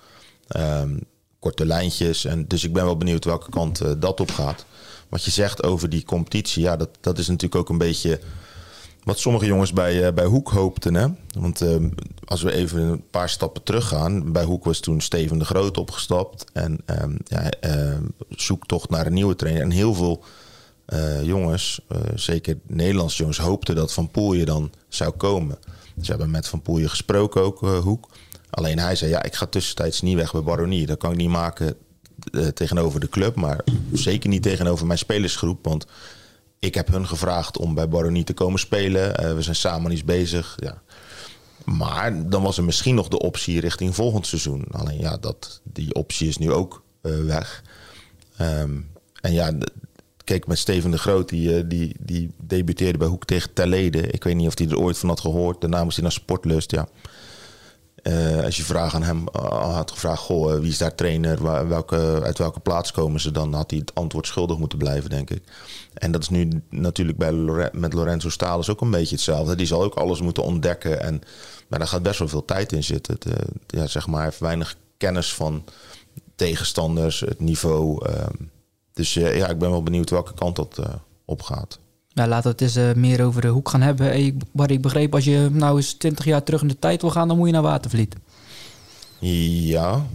Um, 0.58 1.00
korte 1.40 1.66
lijntjes. 1.66 2.26
En 2.26 2.48
dus 2.48 2.64
ik 2.64 2.74
ben 2.74 2.86
wel 2.86 2.98
benieuwd 2.98 3.26
welke 3.26 3.50
kant 3.50 3.82
uh, 3.82 3.92
dat 3.98 4.20
op 4.20 4.32
gaat. 4.32 4.66
Wat 5.10 5.24
je 5.24 5.32
zegt 5.32 5.64
over 5.64 5.90
die 5.90 6.04
competitie, 6.04 6.64
ja, 6.64 6.76
dat, 6.76 6.90
dat 7.02 7.18
is 7.18 7.28
natuurlijk 7.28 7.62
ook 7.62 7.70
een 7.70 7.78
beetje 7.78 8.20
wat 9.04 9.20
sommige 9.20 9.46
jongens 9.46 9.74
bij, 9.74 10.08
uh, 10.08 10.14
bij 10.14 10.26
Hoek 10.26 10.50
hoopten. 10.50 10.94
Hè? 10.94 11.08
Want 11.40 11.62
uh, 11.62 11.76
als 12.26 12.42
we 12.42 12.54
even 12.54 12.82
een 12.82 13.10
paar 13.10 13.30
stappen 13.30 13.64
teruggaan. 13.64 14.32
Bij 14.32 14.44
Hoek 14.44 14.66
was 14.66 14.80
toen 14.80 15.02
Steven 15.02 15.40
de 15.40 15.46
Groot 15.46 15.78
opgestapt. 15.78 16.46
En 16.54 16.80
um, 16.86 17.18
ja, 17.24 17.50
zoektocht 18.30 18.90
naar 18.90 19.06
een 19.06 19.14
nieuwe 19.14 19.36
trainer. 19.36 19.64
En 19.64 19.72
heel 19.72 19.94
veel 19.94 20.24
jongens, 21.24 21.80
zeker 22.16 22.58
Nederlandse 22.68 23.18
jongens, 23.18 23.38
hoopten 23.38 23.76
dat 23.76 23.94
Van 23.94 24.12
Poelje 24.12 24.46
dan 24.46 24.72
zou 24.90 25.12
komen. 25.12 25.58
Ze 26.02 26.10
hebben 26.10 26.32
met 26.32 26.48
Van 26.48 26.62
Poelje 26.62 26.90
gesproken 26.90 27.42
ook, 27.42 27.60
Hoek. 27.60 28.10
Alleen 28.50 28.80
hij 28.80 28.96
zei, 28.96 29.12
ja, 29.12 29.24
ik 29.24 29.36
ga 29.36 29.46
tussentijds 29.46 30.02
niet 30.02 30.16
weg 30.16 30.32
bij 30.32 30.44
Baronie. 30.44 30.86
Dat 30.86 30.98
kan 30.98 31.12
ik 31.12 31.18
niet 31.18 31.30
maken 31.30 31.76
tegenover 32.54 33.00
de 33.00 33.10
club, 33.10 33.36
maar 33.36 33.64
zeker 33.92 34.30
niet 34.30 34.42
tegenover 34.42 34.86
mijn 34.86 35.00
spelersgroep. 35.00 35.66
Want 35.66 35.86
ik 36.60 36.76
heb 36.76 36.88
hun 36.88 37.08
gevraagd 37.08 37.58
om 37.58 37.74
bij 37.74 37.90
Baronie 37.90 38.24
te 38.24 38.34
komen 38.34 38.60
spelen. 38.60 39.36
We 39.36 39.42
zijn 39.42 39.56
samen 39.56 39.92
iets 39.92 40.04
bezig. 40.04 40.58
Ja. 40.60 40.82
Maar 41.66 42.30
dan 42.30 42.44
was 42.44 42.58
er 42.58 42.64
misschien 42.64 42.96
nog 42.96 43.08
de 43.08 43.20
optie 43.20 43.60
richting 43.60 43.96
volgend 43.96 44.28
seizoen. 44.28 44.66
Alleen 44.72 45.00
ja, 45.00 45.18
dat, 45.18 45.62
die 45.64 45.94
optie 45.94 46.28
is 46.28 46.38
nu 46.38 46.52
ook 46.52 46.84
weg. 47.02 47.64
Um, 48.42 48.92
en 49.22 49.34
ja, 49.34 49.52
kijk, 50.28 50.48
met 50.48 50.58
Steven 50.58 50.92
de 50.92 50.98
Groot, 50.98 51.30
die, 51.30 51.68
die, 51.68 51.96
die 52.00 52.32
debuteerde 52.38 52.98
bij 52.98 53.08
Hoek 53.08 53.26
tegen 53.26 53.54
Terlede. 53.54 54.08
Ik 54.08 54.24
weet 54.24 54.36
niet 54.36 54.48
of 54.48 54.58
hij 54.58 54.68
er 54.68 54.80
ooit 54.80 54.98
van 54.98 55.10
had 55.10 55.20
gehoord. 55.20 55.62
Daarna 55.62 55.84
moest 55.84 55.96
hij 55.96 56.04
naar 56.04 56.14
Sportlust, 56.14 56.72
ja. 56.72 56.88
Uh, 58.04 58.44
als 58.44 58.58
je 58.58 58.64
vraag 58.64 58.96
aan 58.96 59.04
hem 59.04 59.26
uh, 59.36 59.76
had 59.76 59.92
gevraagd, 59.92 60.22
goh, 60.22 60.60
wie 60.60 60.70
is 60.70 60.78
daar 60.78 60.96
trainer, 60.96 61.68
welke, 61.68 62.22
uit 62.24 62.38
welke 62.38 62.60
plaats 62.60 62.92
komen 62.92 63.20
ze, 63.20 63.32
dan 63.32 63.54
had 63.54 63.70
hij 63.70 63.80
het 63.80 63.96
antwoord 63.96 64.28
schuldig 64.28 64.58
moeten 64.58 64.78
blijven, 64.78 65.10
denk 65.10 65.30
ik. 65.30 65.44
En 65.94 66.12
dat 66.12 66.22
is 66.22 66.30
nu 66.30 66.62
natuurlijk 66.70 67.18
bij 67.18 67.34
met 67.72 67.94
Lorenzo 67.94 68.30
Stalens 68.30 68.70
ook 68.70 68.82
een 68.82 68.92
beetje 68.92 69.16
hetzelfde. 69.16 69.56
Die 69.56 69.66
zal 69.66 69.84
ook 69.84 69.96
alles 69.96 70.22
moeten 70.22 70.44
ontdekken, 70.44 71.02
en, 71.02 71.22
maar 71.68 71.80
daar 71.80 71.88
gaat 71.88 72.04
best 72.04 72.20
wel 72.20 72.28
veel 72.28 72.46
tijd 72.46 72.72
in 72.72 72.84
zitten. 72.84 73.14
Het, 73.20 73.36
ja, 73.68 73.88
zeg 73.88 74.08
maar, 74.08 74.24
heeft 74.24 74.40
weinig 74.40 74.76
kennis 74.98 75.34
van 75.34 75.64
tegenstanders, 76.36 77.20
het 77.20 77.40
niveau. 77.40 78.06
Ehm. 78.06 78.34
Dus 78.98 79.14
ja, 79.14 79.48
ik 79.48 79.58
ben 79.58 79.70
wel 79.70 79.84
benieuwd 79.84 80.10
welke 80.10 80.34
kant 80.34 80.56
dat 80.56 80.80
op 81.26 81.42
gaat. 81.42 81.80
Nou, 82.14 82.30
laten 82.30 82.44
we 82.44 82.50
het 82.50 82.62
eens 82.62 82.78
uh, 82.78 82.94
meer 82.94 83.26
over 83.26 83.42
de 83.42 83.48
hoek 83.48 83.70
gaan 83.70 83.82
hebben. 83.82 84.18
Ik, 84.26 84.36
wat 84.52 84.70
ik 84.70 84.82
begreep, 84.82 85.14
als 85.14 85.24
je 85.24 85.50
nou 85.52 85.76
eens 85.76 85.94
20 85.94 86.26
jaar 86.26 86.44
terug 86.44 86.62
in 86.62 86.68
de 86.68 86.80
tijd 86.80 87.02
wil 87.02 87.12
gaan, 87.12 87.28
dan 87.28 87.38
moet 87.38 87.48
je 87.48 87.54
naar 87.54 87.62
Watervliet. 87.62 88.16
Ja, 89.20 90.06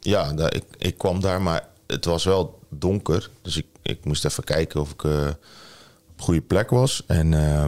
ja 0.00 0.32
daar, 0.32 0.54
ik, 0.54 0.64
ik 0.78 0.98
kwam 0.98 1.20
daar, 1.20 1.42
maar 1.42 1.68
het 1.86 2.04
was 2.04 2.24
wel 2.24 2.58
donker. 2.68 3.30
Dus 3.42 3.56
ik, 3.56 3.66
ik 3.82 4.04
moest 4.04 4.24
even 4.24 4.44
kijken 4.44 4.80
of 4.80 4.90
ik 4.92 5.02
uh, 5.02 5.26
op 6.12 6.20
goede 6.20 6.40
plek 6.40 6.70
was. 6.70 7.02
En 7.06 7.32
uh, 7.32 7.64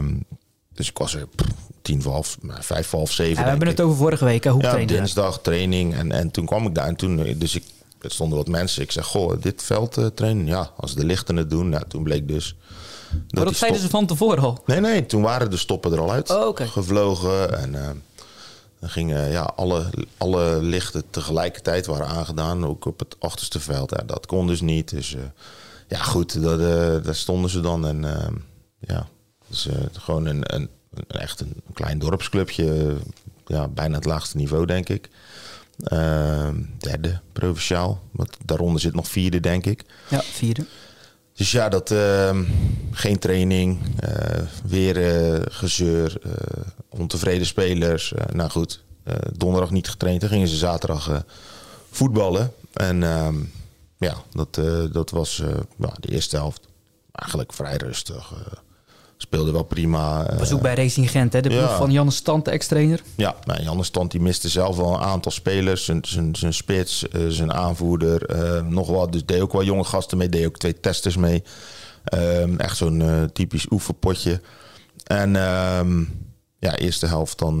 dus 0.73 0.89
ik 0.89 0.97
was 0.97 1.15
er 1.15 1.27
tien 1.81 2.01
voor 2.01 2.11
half, 2.11 2.37
vijf 2.41 2.87
voor 2.87 2.99
half 2.99 3.11
zeven. 3.11 3.35
Ja, 3.35 3.43
we 3.43 3.49
hebben 3.49 3.67
ik. 3.67 3.77
het 3.77 3.85
over 3.85 3.97
vorige 3.97 4.25
week, 4.25 4.43
hè? 4.43 4.51
Hoe 4.51 4.61
ja, 4.61 4.85
dinsdag 4.85 5.41
training. 5.41 5.95
En, 5.95 6.11
en 6.11 6.31
toen 6.31 6.45
kwam 6.45 6.65
ik 6.65 6.75
daar 6.75 6.87
en 6.87 6.95
toen, 6.95 7.35
dus 7.37 7.55
ik, 7.55 7.63
er 8.03 8.11
stonden 8.11 8.37
wat 8.37 8.47
mensen. 8.47 8.81
Ik 8.81 8.91
zeg, 8.91 9.05
goh, 9.05 9.41
dit 9.41 9.63
veld 9.63 9.97
uh, 9.97 10.05
trainen. 10.05 10.45
Ja, 10.45 10.71
als 10.77 10.95
de 10.95 11.05
lichten 11.05 11.35
het 11.35 11.49
doen. 11.49 11.69
Nou, 11.69 11.83
toen 11.87 12.03
bleek 12.03 12.27
dus 12.27 12.55
dat 13.13 13.33
maar 13.33 13.45
dat 13.45 13.55
zeiden 13.55 13.81
ze 13.81 13.89
van 13.89 14.05
tevoren 14.05 14.43
al? 14.43 14.63
Nee, 14.65 14.79
nee, 14.79 15.05
toen 15.05 15.21
waren 15.21 15.49
de 15.49 15.57
stoppen 15.57 15.91
er 15.91 15.99
al 15.99 16.11
uit. 16.11 16.29
Oh, 16.29 16.47
okay. 16.47 16.67
Gevlogen 16.67 17.59
en 17.59 17.73
uh, 17.73 17.89
dan 18.79 18.89
gingen 18.89 19.31
ja, 19.31 19.41
alle, 19.41 19.85
alle 20.17 20.61
lichten 20.61 21.03
tegelijkertijd 21.09 21.85
waren 21.85 22.07
aangedaan. 22.07 22.65
Ook 22.65 22.85
op 22.85 22.99
het 22.99 23.15
achterste 23.19 23.59
veld. 23.59 23.91
Ja, 23.91 24.03
dat 24.05 24.25
kon 24.25 24.47
dus 24.47 24.61
niet. 24.61 24.89
Dus 24.89 25.13
uh, 25.13 25.21
ja, 25.87 25.97
goed, 25.97 26.41
dat, 26.41 26.59
daar 27.03 27.15
stonden 27.15 27.49
ze 27.49 27.59
dan. 27.59 27.87
En 27.87 28.05
ja, 28.79 29.07
dus, 29.47 29.67
gewoon 29.91 30.25
een, 30.25 30.55
een, 30.55 30.69
een, 30.93 31.19
echt 31.19 31.41
een 31.41 31.53
klein 31.73 31.99
dorpsclubje. 31.99 32.95
ja, 33.45 33.67
bijna 33.67 33.95
het 33.95 34.05
laagste 34.05 34.37
niveau, 34.37 34.65
denk 34.65 34.89
ik. 34.89 35.09
derde 36.77 37.19
provinciaal. 37.43 38.01
Want 38.11 38.37
daaronder 38.45 38.81
zit 38.81 38.95
nog 38.95 39.07
vierde, 39.07 39.39
denk 39.39 39.65
ik. 39.65 39.83
Ja, 40.09 40.21
vierde. 40.21 40.65
Dus 41.33 41.51
ja, 41.51 41.69
dat, 41.69 41.91
uh, 41.91 42.39
geen 42.91 43.19
training, 43.19 43.79
uh, 44.03 44.41
weer 44.65 44.97
uh, 44.97 45.41
gezeur, 45.49 46.17
eh, 46.23 46.31
ontevreden 46.89 47.47
spelers. 47.47 48.13
nou 48.33 48.49
goed, 48.49 48.83
donderdag 49.33 49.71
niet 49.71 49.89
getraind. 49.89 50.21
Dan 50.21 50.29
gingen 50.29 50.47
ze 50.47 50.55
zaterdag 50.55 51.23
voetballen. 51.91 52.53
En 52.73 53.03
ehm, 53.03 53.35
ja, 53.97 54.15
dat, 54.31 54.61
dat 54.91 55.09
was 55.09 55.41
de 55.99 56.11
eerste 56.11 56.35
helft 56.35 56.67
eigenlijk 57.11 57.53
vrij 57.53 57.77
rustig 57.77 58.33
speelde 59.23 59.51
wel 59.51 59.63
prima. 59.63 60.35
Was 60.37 60.53
ook 60.53 60.61
bij 60.61 60.75
Racing 60.75 61.11
Gent, 61.11 61.33
hè? 61.33 61.41
de 61.41 61.49
ja. 61.49 61.77
van 61.77 61.91
Janne 61.91 62.11
Stant, 62.11 62.45
de 62.45 62.51
ex-trainer. 62.51 63.01
Ja, 63.15 63.35
nou, 63.43 63.63
Janne 63.63 63.83
Stant 63.83 64.11
die 64.11 64.21
miste 64.21 64.49
zelf 64.49 64.77
wel 64.77 64.93
een 64.93 64.99
aantal 64.99 65.31
spelers. 65.31 65.85
Zijn, 66.31 66.53
spits, 66.53 67.05
uh, 67.11 67.27
zijn 67.27 67.53
aanvoerder, 67.53 68.35
uh, 68.35 68.61
nog 68.67 68.87
wat. 68.87 69.11
Dus 69.11 69.25
deed 69.25 69.41
ook 69.41 69.51
wel 69.51 69.63
jonge 69.63 69.83
gasten 69.83 70.17
mee, 70.17 70.29
deed 70.29 70.45
ook 70.45 70.57
twee 70.57 70.79
testers 70.79 71.15
mee. 71.15 71.43
Um, 72.13 72.59
echt 72.59 72.77
zo'n 72.77 72.99
uh, 72.99 73.23
typisch 73.23 73.65
oefenpotje. 73.71 74.41
En 75.03 75.35
um, 75.35 76.09
ja, 76.59 76.75
eerste 76.75 77.07
helft 77.07 77.39
dan 77.39 77.59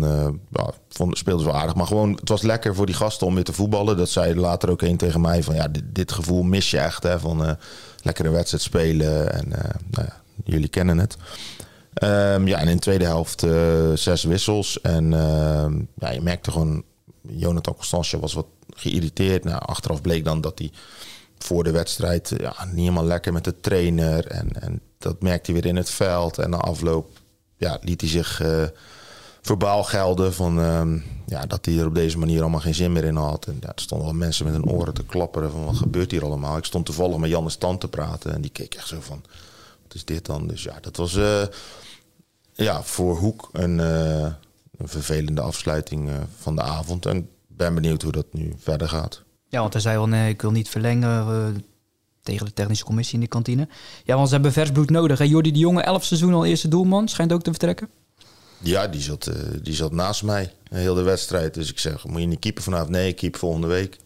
ja, 0.51 0.69
vond, 0.89 1.17
speelden 1.17 1.45
ze 1.45 1.51
wel 1.51 1.59
aardig. 1.59 1.75
Maar 1.75 1.87
gewoon, 1.87 2.11
het 2.19 2.29
was 2.29 2.41
lekker 2.41 2.75
voor 2.75 2.85
die 2.85 2.95
gasten 2.95 3.27
om 3.27 3.35
weer 3.35 3.43
te 3.43 3.53
voetballen. 3.53 3.97
Dat 3.97 4.09
zei 4.09 4.35
later 4.35 4.69
ook 4.69 4.81
een 4.81 4.97
tegen 4.97 5.21
mij 5.21 5.43
van 5.43 5.55
ja, 5.55 5.67
dit, 5.67 5.83
dit 5.87 6.11
gevoel 6.11 6.43
mis 6.43 6.71
je 6.71 6.79
echt. 6.79 7.03
Hè, 7.03 7.19
van 7.19 7.57
lekkere 8.01 8.29
wedstrijd 8.29 8.63
spelen. 8.63 9.33
En 9.33 9.49
nou 9.89 10.07
ja, 10.07 10.22
jullie 10.43 10.67
kennen 10.67 10.97
het. 10.97 11.17
Um, 12.03 12.47
ja, 12.47 12.57
en 12.59 12.67
in 12.67 12.75
de 12.75 12.81
tweede 12.81 13.05
helft 13.05 13.43
uh, 13.43 13.93
zes 13.93 14.23
wissels. 14.23 14.81
En 14.81 15.11
uh, 15.11 15.65
ja, 15.95 16.11
je 16.11 16.21
merkte 16.21 16.51
gewoon, 16.51 16.83
Jonathan 17.21 17.75
Constantia 17.75 18.19
was 18.19 18.33
wat 18.33 18.45
geïrriteerd. 18.69 19.43
Nou, 19.43 19.61
achteraf 19.65 20.01
bleek 20.01 20.25
dan 20.25 20.41
dat 20.41 20.59
hij 20.59 20.71
voor 21.37 21.63
de 21.63 21.71
wedstrijd 21.71 22.33
ja, 22.37 22.55
niet 22.65 22.77
helemaal 22.77 23.05
lekker 23.05 23.33
met 23.33 23.43
de 23.43 23.59
trainer. 23.59 24.27
En, 24.27 24.61
en 24.61 24.81
dat 24.97 25.21
merkte 25.21 25.51
hij 25.51 25.61
weer 25.61 25.69
in 25.71 25.75
het 25.75 25.89
veld. 25.89 26.37
En 26.37 26.49
na 26.49 26.57
afloop 26.57 27.09
ja, 27.57 27.77
liet 27.81 28.01
hij 28.01 28.09
zich 28.09 28.41
uh, 28.41 28.63
verbaal 29.41 29.83
gelden 29.83 30.33
van 30.33 30.57
um, 30.57 31.03
ja, 31.25 31.45
dat 31.45 31.65
hij 31.65 31.77
er 31.77 31.85
op 31.85 31.95
deze 31.95 32.17
manier 32.17 32.41
allemaal 32.41 32.59
geen 32.59 32.75
zin 32.75 32.91
meer 32.91 33.03
in 33.03 33.15
had. 33.15 33.45
En 33.45 33.57
ja, 33.59 33.67
er 33.67 33.81
stonden 33.81 34.07
wel 34.07 34.15
mensen 34.15 34.45
met 34.45 34.53
hun 34.53 34.69
oren 34.69 34.93
te 34.93 35.05
klapperen 35.05 35.51
van 35.51 35.65
wat 35.65 35.75
gebeurt 35.75 36.11
hier 36.11 36.25
allemaal. 36.25 36.57
Ik 36.57 36.65
stond 36.65 36.85
toevallig 36.85 37.17
met 37.17 37.29
Janne 37.29 37.49
Stand 37.49 37.79
te 37.79 37.87
praten 37.87 38.33
en 38.33 38.41
die 38.41 38.51
keek 38.51 38.73
echt 38.73 38.87
zo 38.87 38.97
van 38.99 39.23
wat 39.93 40.09
is 40.09 40.15
dit 40.15 40.25
dan? 40.25 40.47
Dus 40.47 40.63
ja, 40.63 40.79
dat 40.81 40.97
was 40.97 41.15
uh, 41.15 41.43
ja, 42.53 42.83
voor 42.83 43.17
Hoek 43.17 43.49
een, 43.51 43.77
een 43.77 44.87
vervelende 44.87 45.41
afsluiting 45.41 46.09
uh, 46.09 46.15
van 46.37 46.55
de 46.55 46.61
avond. 46.61 47.05
En 47.05 47.29
ben 47.47 47.73
benieuwd 47.73 48.01
hoe 48.01 48.11
dat 48.11 48.25
nu 48.31 48.53
verder 48.57 48.89
gaat. 48.89 49.21
Ja, 49.47 49.59
want 49.59 49.73
hij 49.73 49.81
zei 49.81 49.97
wel, 49.97 50.07
nee, 50.07 50.29
ik 50.29 50.41
wil 50.41 50.51
niet 50.51 50.69
verlengen 50.69 51.65
tegen 52.21 52.45
de 52.45 52.53
technische 52.53 52.85
commissie 52.85 53.15
in 53.15 53.19
de 53.19 53.27
kantine. 53.27 53.67
Ja, 54.03 54.15
want 54.15 54.27
ze 54.27 54.33
hebben 54.33 54.53
vers 54.53 54.71
bloed 54.71 54.89
nodig. 54.89 55.19
En 55.19 55.27
Jordi 55.27 55.51
de 55.51 55.59
Jonge, 55.59 55.81
elf 55.81 56.03
seizoen 56.03 56.33
al 56.33 56.45
eerste 56.45 56.67
doelman, 56.67 57.07
schijnt 57.07 57.33
ook 57.33 57.43
te 57.43 57.49
vertrekken. 57.49 57.89
Ja, 58.59 58.87
die 58.87 59.01
zat, 59.01 59.31
die 59.61 59.73
zat 59.73 59.91
naast 59.91 60.23
mij, 60.23 60.53
heel 60.69 60.95
de 60.95 61.01
wedstrijd. 61.01 61.53
Dus 61.53 61.69
ik 61.69 61.79
zeg, 61.79 62.05
moet 62.05 62.21
je 62.21 62.27
niet 62.27 62.39
keeper 62.39 62.63
vanavond? 62.63 62.89
Nee, 62.89 63.07
ik 63.07 63.15
keep 63.15 63.35
volgende 63.35 63.67
week. 63.67 63.99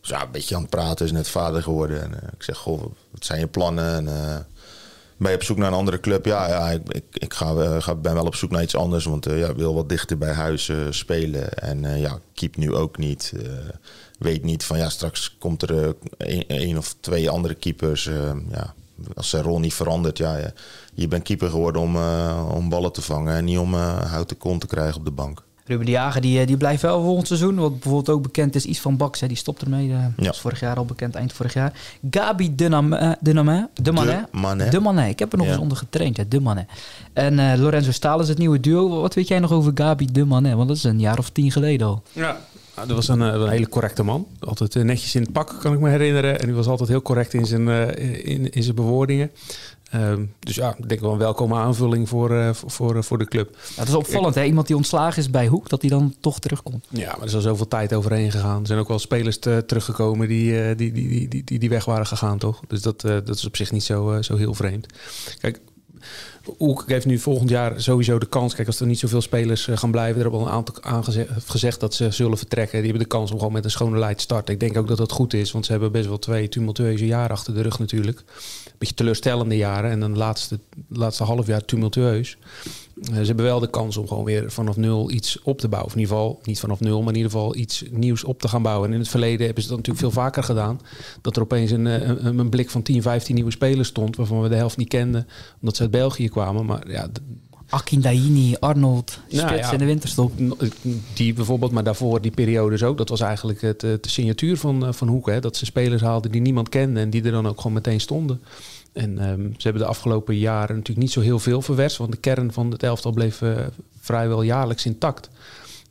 Dus 0.00 0.10
ja, 0.10 0.22
een 0.22 0.30
beetje 0.30 0.54
aan 0.54 0.60
het 0.60 0.70
praten, 0.70 1.06
is 1.06 1.12
net 1.12 1.28
vader 1.28 1.62
geworden. 1.62 2.02
En 2.02 2.12
ik 2.12 2.42
zeg, 2.42 2.56
goh, 2.56 2.82
wat 3.10 3.24
zijn 3.24 3.40
je 3.40 3.46
plannen? 3.46 4.08
En 4.08 4.46
ben 5.16 5.30
je 5.30 5.36
op 5.36 5.42
zoek 5.42 5.56
naar 5.56 5.68
een 5.68 5.78
andere 5.78 6.00
club? 6.00 6.24
Ja, 6.24 6.48
ja 6.48 6.70
ik, 6.70 6.88
ik, 6.88 7.04
ik 7.12 7.34
ga, 7.34 7.94
ben 7.94 8.14
wel 8.14 8.26
op 8.26 8.34
zoek 8.34 8.50
naar 8.50 8.62
iets 8.62 8.76
anders. 8.76 9.04
Want 9.04 9.28
uh, 9.28 9.38
ja, 9.38 9.54
wil 9.54 9.74
wat 9.74 9.88
dichter 9.88 10.18
bij 10.18 10.32
huis 10.32 10.68
uh, 10.68 10.76
spelen. 10.90 11.52
En 11.54 11.98
ja, 11.98 12.18
keep 12.34 12.56
nu 12.56 12.74
ook 12.74 12.98
niet. 12.98 13.32
weet 14.18 14.42
niet 14.42 14.64
van 14.64 14.78
ja, 14.78 14.88
straks 14.88 15.36
komt 15.38 15.62
er 15.62 15.96
één 16.46 16.78
of 16.78 16.94
twee 17.00 17.30
andere 17.30 17.54
keepers. 17.54 18.10
ja, 18.50 18.74
als 19.14 19.30
zijn 19.30 19.42
rol 19.42 19.58
niet 19.60 19.74
verandert, 19.74 20.18
ja, 20.18 20.52
je 20.94 21.08
bent 21.08 21.22
keeper 21.22 21.50
geworden 21.50 21.82
om, 21.82 21.96
om 22.50 22.68
ballen 22.68 22.92
te 22.92 23.02
vangen 23.02 23.34
en 23.34 23.44
niet 23.44 23.58
om 23.58 23.74
houten 23.74 24.38
kont 24.38 24.60
te 24.60 24.66
krijgen 24.66 24.98
op 24.98 25.04
de 25.04 25.10
bank. 25.10 25.42
Ruben 25.66 25.86
de 25.86 25.92
Jager 25.92 26.20
die, 26.20 26.40
eh, 26.40 26.46
die 26.46 26.56
blijft 26.56 26.82
wel 26.82 27.02
volgend 27.02 27.26
seizoen. 27.26 27.54
Wat 27.56 27.72
bijvoorbeeld 27.72 28.08
ook 28.08 28.22
bekend 28.22 28.54
is, 28.54 28.64
iets 28.64 28.80
van 28.80 28.96
Baks, 28.96 29.20
hè, 29.20 29.26
die 29.28 29.36
stopt 29.36 29.62
ermee. 29.62 29.88
Uh, 29.88 29.98
Ja. 30.16 30.30
is 30.30 30.38
vorig 30.38 30.60
jaar 30.60 30.76
al 30.76 30.84
bekend, 30.84 31.14
eind 31.14 31.32
vorig 31.32 31.54
jaar. 31.54 31.72
Gabi 32.10 32.54
Dename, 32.54 33.16
Dename, 33.20 33.68
de 33.74 33.92
Manet. 33.92 34.26
De 34.32 34.38
Manet. 34.38 34.70
De 34.72 34.80
Manet. 34.80 35.10
Ik 35.10 35.18
heb 35.18 35.32
er 35.32 35.38
nog 35.38 35.46
Ja. 35.46 35.52
eens 35.52 35.62
onder 35.62 35.76
getraind, 35.76 36.16
ja, 36.16 36.24
de 36.28 36.40
Manet. 36.40 36.68
En 37.12 37.38
eh, 37.38 37.58
Lorenzo 37.58 37.92
Staal 37.92 38.20
is 38.20 38.28
het 38.28 38.38
nieuwe 38.38 38.60
duo. 38.60 39.00
Wat 39.00 39.14
weet 39.14 39.28
jij 39.28 39.38
nog 39.38 39.52
over 39.52 39.72
Gabi 39.74 40.06
de 40.12 40.24
Manet? 40.24 40.54
Want 40.54 40.68
dat 40.68 40.76
is 40.76 40.84
een 40.84 41.00
jaar 41.00 41.18
of 41.18 41.30
tien 41.30 41.50
geleden 41.52 41.86
al. 41.86 42.02
Ja. 42.12 42.36
dat 42.74 42.90
was 42.90 43.08
een, 43.08 43.22
eh, 43.22 43.32
een 43.32 43.48
hele 43.48 43.68
correcte 43.68 44.02
man. 44.02 44.26
Altijd 44.40 44.76
eh, 44.76 44.82
netjes 44.82 45.14
in 45.14 45.22
het 45.22 45.32
pak, 45.32 45.56
kan 45.60 45.72
ik 45.72 45.80
me 45.80 45.88
herinneren. 45.90 46.38
En 46.40 46.46
die 46.46 46.54
was 46.54 46.66
altijd 46.66 46.88
heel 46.88 47.02
correct 47.02 47.34
in 47.34 47.46
zijn, 47.46 47.68
eh, 47.68 48.28
in, 48.34 48.50
in 48.52 48.62
zijn 48.62 48.74
bewoordingen. 48.74 49.30
Ehm, 49.90 50.24
dus 50.38 50.54
ja, 50.54 50.74
ik 50.78 50.88
denk 50.88 51.00
wel 51.00 51.12
een 51.12 51.18
welkome 51.18 51.54
aanvulling 51.54 52.08
voor, 52.08 52.36
eh, 52.36 52.52
voor, 52.52 52.70
voor, 52.70 53.04
voor 53.04 53.18
de 53.18 53.24
club. 53.24 53.56
Ja, 53.68 53.76
dat 53.76 53.88
is 53.88 53.94
opvallend, 53.94 54.34
hè? 54.34 54.44
Iemand 54.44 54.66
die 54.66 54.76
ontslagen 54.76 55.22
is 55.22 55.30
bij 55.30 55.46
Hoek, 55.46 55.68
dat 55.68 55.80
hij 55.80 55.90
dan 55.90 56.14
toch 56.20 56.38
terugkomt. 56.38 56.86
Ja, 56.90 57.06
maar 57.10 57.20
er 57.20 57.24
is 57.26 57.34
al 57.34 57.40
zoveel 57.40 57.68
tijd 57.68 57.94
overheen 57.94 58.30
gegaan. 58.30 58.60
Er 58.60 58.66
zijn 58.66 58.78
ook 58.78 58.88
wel 58.88 58.98
spelers 58.98 59.38
te- 59.38 59.62
teruggekomen 59.66 60.28
die, 60.28 60.62
eh, 60.62 60.76
die, 60.76 60.92
die, 60.92 61.28
die, 61.28 61.44
die, 61.44 61.58
die, 61.58 61.68
weg 61.68 61.84
waren 61.84 62.06
gegaan, 62.06 62.38
toch? 62.38 62.60
Dus 62.68 62.82
dat, 62.82 63.04
eh, 63.04 63.10
dat 63.10 63.36
is 63.36 63.46
op 63.46 63.56
zich 63.56 63.72
niet 63.72 63.84
zo, 63.84 64.10
eh, 64.12 64.22
zo 64.22 64.36
heel 64.36 64.54
vreemd. 64.54 64.86
Kijk, 65.40 65.60
Hoek 66.58 66.84
heeft 66.86 67.06
nu 67.06 67.18
volgend 67.18 67.50
jaar 67.50 67.80
sowieso 67.80 68.18
de 68.18 68.26
kans. 68.26 68.54
Kijk, 68.54 68.66
als 68.66 68.80
er 68.80 68.86
niet 68.86 68.98
zoveel 68.98 69.20
spelers 69.20 69.68
eh, 69.68 69.76
gaan 69.76 69.90
blijven, 69.90 70.16
er 70.16 70.22
hebben 70.22 70.40
al 70.40 70.46
een 70.46 70.52
aantal 70.52 70.82
aangeze- 70.82 71.26
gezegd 71.46 71.80
dat 71.80 71.94
ze 71.94 72.10
zullen 72.10 72.38
vertrekken. 72.38 72.78
Die 72.78 72.90
hebben 72.90 73.02
de 73.02 73.14
kans 73.14 73.30
om 73.30 73.38
gewoon 73.38 73.52
met 73.52 73.64
een 73.64 73.70
schone 73.70 73.98
lijn 73.98 74.16
te 74.16 74.22
starten. 74.22 74.54
Ik 74.54 74.60
denk 74.60 74.76
ook 74.76 74.88
dat 74.88 74.96
dat 74.96 75.12
goed 75.12 75.34
is, 75.34 75.52
want 75.52 75.64
ze 75.64 75.70
hebben 75.70 75.92
best 75.92 76.06
wel 76.06 76.18
twee 76.18 76.48
tumultueuze 76.48 77.06
jaren 77.06 77.30
achter 77.30 77.54
de 77.54 77.62
rug 77.62 77.78
natuurlijk. 77.78 78.24
Beetje 78.78 78.94
teleurstellende 78.94 79.56
jaren 79.56 79.90
en 79.90 80.00
dan 80.00 80.16
laatste, 80.16 80.58
laatste 80.88 81.24
half 81.24 81.46
jaar 81.46 81.64
tumultueus. 81.64 82.36
Eh, 83.02 83.14
ze 83.18 83.24
hebben 83.24 83.44
wel 83.44 83.60
de 83.60 83.70
kans 83.70 83.96
om 83.96 84.08
gewoon 84.08 84.24
weer 84.24 84.50
vanaf 84.52 84.76
nul 84.76 85.10
iets 85.10 85.42
op 85.42 85.58
te 85.58 85.68
bouwen. 85.68 85.90
Of 85.90 85.96
in 85.96 86.00
ieder 86.02 86.16
geval, 86.16 86.40
niet 86.44 86.60
vanaf 86.60 86.80
nul, 86.80 86.98
maar 87.02 87.12
in 87.12 87.16
ieder 87.16 87.30
geval 87.30 87.56
iets 87.56 87.84
nieuws 87.90 88.24
op 88.24 88.40
te 88.40 88.48
gaan 88.48 88.62
bouwen. 88.62 88.88
En 88.88 88.94
in 88.94 89.00
het 89.00 89.08
verleden 89.08 89.46
hebben 89.46 89.62
ze 89.62 89.68
dat 89.68 89.78
natuurlijk 89.78 90.04
veel 90.04 90.22
vaker 90.22 90.42
gedaan. 90.42 90.80
Dat 91.20 91.36
er 91.36 91.42
opeens 91.42 91.70
een, 91.70 91.86
eh, 91.86 92.08
een, 92.08 92.38
een 92.38 92.48
blik 92.48 92.70
van 92.70 92.82
10, 92.82 93.02
15 93.02 93.34
nieuwe 93.34 93.50
spelers 93.50 93.88
stond, 93.88 94.16
waarvan 94.16 94.42
we 94.42 94.48
de 94.48 94.54
helft 94.54 94.76
niet 94.76 94.88
kenden, 94.88 95.26
omdat 95.60 95.76
ze 95.76 95.82
uit 95.92 96.00
België 96.00 96.28
kwamen. 96.28 96.64
Maar 96.66 96.90
ja, 96.90 97.08
d- 97.12 97.20
Akin 97.68 98.00
Daini, 98.00 98.56
Arnold, 98.60 99.18
Nou, 99.30 99.48
Spits 99.48 99.66
ja. 99.66 99.72
in 99.72 99.78
de 99.78 99.84
winterstop. 99.84 100.32
die 101.14 101.32
bijvoorbeeld, 101.34 101.72
maar 101.72 101.84
daarvoor 101.84 102.20
die 102.20 102.30
periodes 102.30 102.82
ook. 102.82 102.98
Dat 102.98 103.08
was 103.08 103.20
eigenlijk 103.20 103.60
het, 103.60 103.80
de 103.80 103.98
signatuur 104.00 104.56
van, 104.56 104.86
eh, 104.86 104.92
van 104.92 105.08
Hoek. 105.08 105.26
Hè? 105.26 105.40
Dat 105.40 105.56
ze 105.56 105.64
spelers 105.64 106.02
haalden 106.02 106.30
die 106.30 106.40
niemand 106.40 106.68
kende 106.68 107.00
en 107.00 107.10
die 107.10 107.22
er 107.22 107.30
dan 107.30 107.46
ook 107.48 107.56
gewoon 107.56 107.72
meteen 107.72 108.00
stonden. 108.00 108.40
En 108.92 109.18
ehm, 109.18 109.40
ze 109.40 109.62
hebben 109.62 109.82
de 109.82 109.88
afgelopen 109.88 110.36
jaren 110.38 110.74
natuurlijk 110.76 111.06
niet 111.06 111.12
zo 111.12 111.20
heel 111.20 111.38
veel 111.38 111.62
verwerst. 111.62 111.96
Want 111.96 112.10
de 112.12 112.16
kern 112.18 112.52
van 112.52 112.70
het 112.70 112.82
elftal 112.82 113.12
bleef 113.12 113.42
eh, 113.42 113.56
vrijwel 114.00 114.42
jaarlijks 114.42 114.86
intact. 114.86 115.28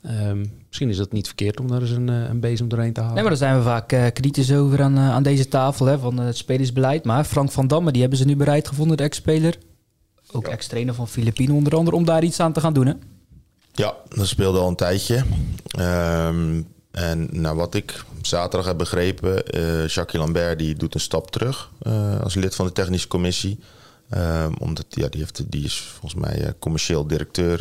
Ehm, 0.01 0.45
misschien 0.67 0.89
is 0.89 0.97
dat 0.97 1.11
niet 1.11 1.25
verkeerd 1.27 1.59
om 1.59 1.67
daar 1.67 1.81
eens 1.81 1.89
een, 1.91 2.09
eh, 2.09 2.29
een 2.29 2.39
bezem 2.39 2.67
doorheen 2.67 2.93
te 2.93 2.99
halen. 2.99 3.13
Nee, 3.15 3.23
maar 3.23 3.37
daar 3.37 3.47
zijn 3.47 3.57
we 3.57 3.63
vaak 3.63 4.13
kritisch 4.13 4.51
over 4.53 4.81
aan, 4.81 4.97
aan 4.97 5.23
deze 5.23 5.47
tafel 5.47 5.85
hè, 5.85 5.99
van 5.99 6.17
het 6.19 6.37
spelersbeleid. 6.37 7.03
Maar 7.05 7.23
Frank 7.23 7.51
van 7.51 7.67
Damme, 7.67 7.91
die 7.91 8.01
hebben 8.01 8.19
ze 8.19 8.25
nu 8.25 8.35
bereid 8.35 8.67
gevonden, 8.67 8.97
de 8.97 9.03
ex-speler. 9.03 9.57
Ook 10.35 10.47
ex-trainer 10.47 10.93
van 10.93 11.07
Filipine 11.07 11.53
onder 11.53 11.75
andere, 11.75 11.95
om 11.95 12.05
daar 12.05 12.23
iets 12.23 12.39
aan 12.39 12.53
te 12.53 12.59
gaan 12.59 12.73
doen. 12.73 12.85
Hè? 12.85 12.93
Ja, 13.73 13.95
dat 14.09 14.27
speelde 14.27 14.59
al 14.59 14.67
een 14.67 14.75
tijdje. 14.75 15.23
Ehm, 15.67 16.61
en 16.91 17.27
naar 17.31 17.55
wat 17.55 17.75
ik 17.75 18.03
zaterdag 18.21 18.67
heb 18.67 18.77
begrepen, 18.77 19.45
eh 19.47 19.87
Jacques 19.87 20.21
Lambert 20.21 20.59
die 20.59 20.75
doet 20.75 20.93
een 20.93 20.99
stap 20.99 21.31
terug 21.31 21.71
eh, 21.81 22.21
als 22.21 22.35
lid 22.35 22.55
van 22.55 22.65
de 22.65 22.71
technische 22.71 23.07
commissie. 23.07 23.59
Ehm, 24.09 24.53
omdat 24.59 24.85
ja, 24.89 25.07
die, 25.07 25.19
heeft, 25.19 25.51
die 25.51 25.63
is 25.63 25.77
volgens 25.79 26.21
mij 26.21 26.41
eh, 26.41 26.51
commercieel 26.59 27.07
directeur 27.07 27.57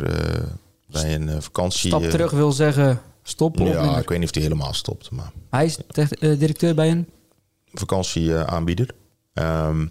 bij 0.87 1.15
een 1.15 1.43
vakantie. 1.43 1.89
Stap 1.89 2.03
terug 2.03 2.31
wil 2.31 2.53
zeggen 2.53 3.01
stoppen. 3.23 3.67
Ja, 3.67 3.99
ik 3.99 4.09
weet 4.09 4.19
niet 4.19 4.29
of 4.29 4.35
hij 4.35 4.43
helemaal 4.43 4.75
stopt, 4.75 5.11
maar 5.11 5.33
Hij 5.51 5.65
is 5.65 5.79
directeur 6.19 6.75
bij 6.75 6.91
een... 6.91 7.09
vakantieaanbieder. 7.73 8.89
Ehm 9.33 9.87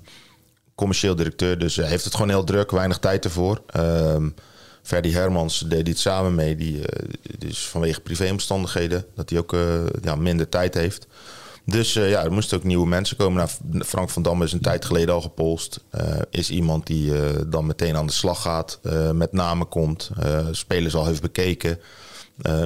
commercieel 0.76 1.16
directeur, 1.16 1.60
dus 1.60 1.76
hij 1.76 1.88
heeft 1.88 2.04
het 2.04 2.14
gewoon 2.14 2.30
heel 2.30 2.44
druk, 2.44 2.72
weinig 2.72 3.00
tijd 3.00 3.26
ervoor. 3.26 3.62
Ehm 3.68 4.30
Ferdy 4.84 5.12
Hermans 5.12 5.60
deed 5.68 5.86
dit 5.86 6.00
samen 6.00 6.36
mee, 6.36 6.56
die 6.56 6.88
eh, 6.88 7.10
dus 7.38 7.68
vanwege 7.68 8.02
privéomstandigheden, 8.02 9.06
dat 9.16 9.30
hij 9.30 9.40
ook 9.40 9.54
eh, 9.54 9.86
ja, 10.02 10.16
minder 10.16 10.50
tijd 10.50 10.74
heeft. 10.74 11.08
Dus 11.66 11.96
eh, 11.96 12.10
ja, 12.10 12.24
er 12.24 12.32
moesten 12.32 12.58
ook 12.58 12.64
nieuwe 12.64 12.88
mensen 12.88 13.18
komen. 13.18 13.48
Nou, 13.70 13.84
Frank 13.84 14.10
van 14.10 14.24
Damme 14.24 14.44
is 14.44 14.52
een 14.52 14.62
tijd 14.62 14.86
geleden 14.86 15.14
al 15.14 15.22
gepolst. 15.22 15.80
Is 16.30 16.50
iemand 16.50 16.88
die 16.88 17.12
dan 17.48 17.66
meteen 17.66 17.96
aan 17.96 18.08
de 18.08 18.14
slag 18.14 18.42
gaat, 18.42 18.80
met 19.14 19.32
namen 19.32 19.68
komt, 19.68 20.12
spelers 20.52 20.96
al 20.96 21.06
heeft 21.06 21.22
bekeken. 21.22 21.80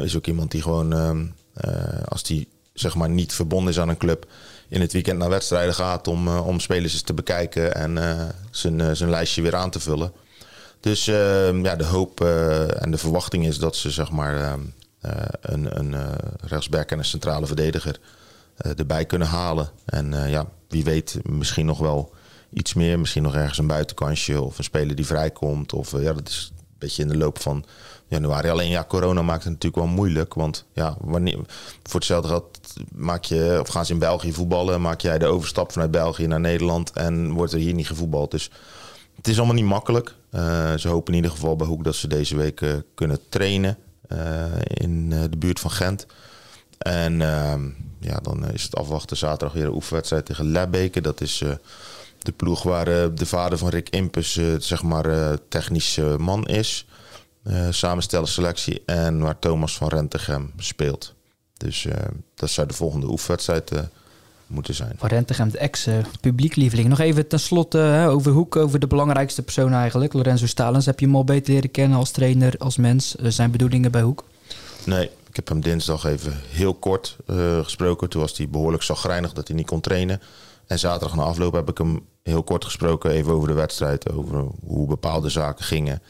Is 0.04 0.16
ook 0.16 0.28
iemand 0.28 0.52
die 0.52 0.62
gewoon, 0.62 0.94
ehm, 0.94 1.26
eh, 1.54 2.02
als 2.08 2.24
die 2.24 2.48
zeg 2.74 2.96
maar 2.96 3.10
niet 3.10 3.34
verbonden 3.34 3.70
is 3.74 3.80
aan 3.80 3.90
een 3.90 3.98
club, 3.98 4.28
in 4.70 4.82
het 4.82 4.94
weekend 4.94 5.18
naar 5.18 5.30
wedstrijden 5.30 5.74
gaat 5.74 6.08
om, 6.08 6.28
eh, 6.28 6.48
om 6.48 6.60
spelers 6.60 6.94
eens 6.94 7.02
te 7.02 7.14
bekijken 7.14 7.76
en 7.76 7.98
eh, 7.98 8.26
zijn, 8.52 8.82
eh, 8.82 8.92
zijn 8.92 9.10
lijstje 9.10 9.42
weer 9.42 9.56
aan 9.56 9.70
te 9.70 9.80
vullen. 9.80 10.12
Dus 10.80 11.08
ehm, 11.08 11.64
ja, 11.64 11.76
de 11.76 11.86
hoop 11.86 12.22
en 12.80 12.92
de 12.92 12.98
verwachting 12.98 13.46
is 13.46 13.60
dat 13.60 13.76
ze 13.76 13.92
zeg 13.92 14.12
maar 14.12 14.42
ehm, 14.42 14.60
eh, 15.02 15.12
een, 15.42 15.80
een 15.80 15.96
rechtsback 16.42 16.92
en 16.92 16.98
een 16.98 17.06
centrale 17.06 17.46
verdediger 17.46 18.00
erbij 18.58 19.06
kunnen 19.06 19.28
halen. 19.28 19.70
En 19.86 20.30
ja, 20.30 20.46
wie 20.70 20.84
weet 20.84 21.20
misschien 21.24 21.66
nog 21.66 21.80
wel 21.80 22.14
iets 22.54 22.74
meer. 22.74 23.00
Misschien 23.00 23.24
nog 23.24 23.36
ergens 23.36 23.58
een 23.58 23.68
buitenkansje 23.68 24.42
of 24.42 24.58
een 24.58 24.64
speler 24.64 24.96
die 24.96 25.06
vrijkomt. 25.06 25.74
Of 25.74 25.92
ja, 25.92 26.14
dat 26.14 26.28
is 26.28 26.52
beetje 26.80 27.02
in 27.02 27.08
de 27.08 27.18
loop 27.18 27.42
van 27.42 27.66
januari. 28.08 28.50
Alleen 28.50 28.70
ja, 28.70 28.86
corona 28.88 29.22
maakt 29.22 29.44
het 29.44 29.54
natuurlijk 29.54 29.84
wel 29.84 29.94
moeilijk. 29.94 30.34
Want 30.34 30.66
ja, 30.74 30.98
wanneer, 31.00 31.40
voor 31.84 32.00
hetzelfde 32.00 32.28
geld 32.28 32.60
maak 32.92 33.24
je, 33.24 33.58
of 33.62 33.68
gaan 33.68 33.86
ze 33.86 33.94
in 33.94 34.00
België 34.00 34.34
voetballen, 34.34 34.82
maak 34.82 35.02
jij 35.02 35.18
de 35.18 35.26
overstap 35.26 35.72
vanuit 35.72 35.92
België 35.92 36.28
naar 36.28 36.40
Nederland 36.40 36.92
en 36.92 37.32
wordt 37.32 37.54
er 37.54 37.60
hier 37.60 37.74
niet 37.74 37.88
gevoetbald. 37.88 38.32
Dus 38.32 38.52
het 39.16 39.28
is 39.28 39.38
allemaal 39.38 39.56
niet 39.56 39.66
makkelijk. 39.66 40.16
Eh, 40.30 40.74
ze 40.74 40.88
hopen 40.88 41.14
in 41.14 41.16
ieder 41.16 41.32
geval 41.32 41.56
bij 41.56 41.68
Hoek 41.68 41.84
dat 41.84 41.96
ze 41.96 42.08
deze 42.08 42.36
week 42.36 42.62
eh, 42.62 42.74
kunnen 42.96 43.20
trainen 43.30 43.78
eh, 44.08 44.46
in 44.68 45.10
de 45.10 45.38
buurt 45.38 45.60
van 45.60 45.72
Gent. 45.72 46.06
En 46.78 47.22
ehm, 47.22 47.70
ja, 48.00 48.20
dan 48.22 48.52
is 48.52 48.64
het 48.64 48.76
afwachten 48.76 49.18
zaterdag 49.18 49.54
weer 49.54 49.66
een 49.66 49.74
oefenwedstrijd 49.74 50.26
tegen 50.26 50.52
Lebbeke. 50.52 51.02
Dat 51.02 51.22
is 51.22 51.44
de 52.20 52.32
ploeg 52.32 52.64
waar 52.64 52.88
eh, 52.88 53.08
de 53.16 53.26
vader 53.26 53.58
van 53.58 53.70
Rick 53.70 53.90
Impus, 53.90 54.38
eh, 54.38 54.46
zeg 54.60 54.84
maar, 54.84 55.06
eh, 55.06 55.34
technisch 55.50 55.98
eh, 55.98 56.16
man 56.16 56.48
is. 56.48 56.88
Samenstellen 57.70 58.28
selectie 58.28 58.84
en 58.86 59.20
waar 59.20 59.40
Thomas 59.40 59.78
van 59.78 59.88
Rentegem 59.88 60.52
speelt. 60.58 61.14
Dus 61.58 61.88
dat 62.36 62.50
zou 62.50 62.68
de 62.68 62.74
volgende 62.74 63.08
oefenwedstrijd 63.10 63.72
moeten 64.48 64.74
zijn. 64.74 64.96
Van 64.98 65.10
Rentegem, 65.10 65.50
de 65.50 65.58
ex-publieklieveling. 65.58 66.90
Nog 66.90 67.00
even 67.00 67.28
tenslotte 67.28 68.08
over 68.10 68.32
Hoek, 68.32 68.56
over 68.56 68.80
de 68.80 68.88
belangrijkste 68.88 69.42
persoon 69.42 69.74
eigenlijk. 69.74 70.14
Lorenzo 70.14 70.46
Stalens. 70.46 70.86
Heb 70.86 71.00
je 71.00 71.06
hem 71.06 71.16
al 71.16 71.24
beter 71.24 71.54
leren 71.54 71.72
kennen 71.72 71.98
als 71.98 72.12
trainer, 72.12 72.56
als 72.58 72.78
mens? 72.78 73.16
Zijn 73.16 73.52
bedoelingen 73.52 73.92
bij 73.92 74.02
Hoek? 74.02 74.24
Nee, 74.86 75.10
ik 75.30 75.36
heb 75.36 75.48
hem 75.48 75.62
dinsdag 75.62 76.06
even 76.06 76.34
heel 76.50 76.74
kort 76.74 77.18
gesproken. 77.64 78.10
Toen 78.10 78.22
was 78.22 78.38
hij 78.38 78.50
behoorlijk 78.50 78.84
zagrijnig 78.84 79.34
dat 79.34 79.48
hij 79.48 79.58
niet 79.58 79.68
kon 79.68 79.82
trainen. 79.82 80.22
En 80.68 80.80
zaterdag 80.80 81.16
na 81.16 81.24
afloop 81.24 81.54
heb 81.54 81.70
ik 81.70 81.78
hem 81.78 82.00
heel 82.24 82.44
kort 82.44 82.66
gesproken. 82.66 83.12
Even 83.12 83.34
over 83.34 83.48
de 83.48 83.54
wedstrijd, 83.54 84.14
over 84.14 84.46
hoe 84.66 84.88
bepaalde 84.88 85.30
zaken 85.30 85.66
gingen. 85.66 86.02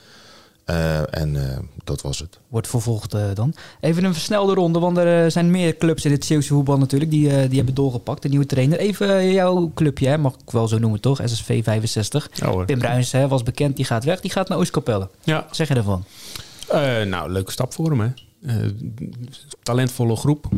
Eh, 0.66 1.20
en 1.20 1.52
eh, 1.52 1.58
dat 1.84 2.02
was 2.02 2.20
het. 2.20 2.40
Wordt 2.48 2.68
vervolgd 2.68 3.14
eh, 3.14 3.26
dan. 3.34 3.54
Even 3.80 4.04
een 4.04 4.14
versnelde 4.14 4.54
ronde, 4.54 4.80
want 4.80 4.98
er 4.98 5.32
zijn 5.32 5.52
meer 5.52 5.78
clubs 5.78 6.06
in 6.06 6.12
het 6.12 6.26
Zeeuwse 6.26 6.54
voetbal 6.54 6.78
natuurlijk. 6.78 7.12
Die, 7.12 7.48
die 7.48 7.58
hebben 7.58 7.76
doorgepakt, 7.76 8.22
de 8.22 8.30
nieuwe 8.30 8.46
trainer. 8.46 8.80
Even 8.80 9.32
jouw 9.32 9.72
clubje, 9.76 10.08
hè, 10.08 10.18
mag 10.18 10.34
ik 10.34 10.52
wel 10.52 10.68
zo 10.68 10.78
noemen 10.78 11.02
toch? 11.02 11.22
SSV 11.26 11.64
65. 11.64 12.30
Ja, 12.34 12.48
hoor. 12.48 12.66
Pim 12.66 12.80
Bruins 12.80 13.12
hè, 13.12 13.28
was 13.28 13.44
bekend, 13.44 13.76
die 13.76 13.86
gaat 13.86 14.04
weg. 14.04 14.22
Die 14.22 14.32
gaat 14.32 14.50
naar 14.50 14.58
Oostkapelle. 14.58 15.10
Ja, 15.24 15.44
Wat 15.48 15.56
zeg 15.56 15.68
je 15.68 15.74
daarvan? 15.74 16.04
Eh, 16.68 17.02
nou, 17.02 17.32
leuke 17.32 17.52
stap 17.52 17.74
voor 17.74 17.90
hem, 17.90 18.00
hè. 18.00 18.10
Eh, 18.42 18.72
talentvolle 19.64 20.16
groep. 20.16 20.50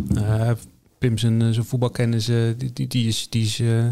Pim 0.99 1.17
zijn, 1.17 1.41
eh, 1.41 1.49
zijn 1.49 1.65
voetbalkennis, 1.65 2.27
eh, 2.27 2.35
die, 2.57 2.73
die, 2.73 2.88
die 2.88 3.07
is, 3.07 3.29
die, 3.29 3.43
is, 3.45 3.59
eh, 3.59 3.83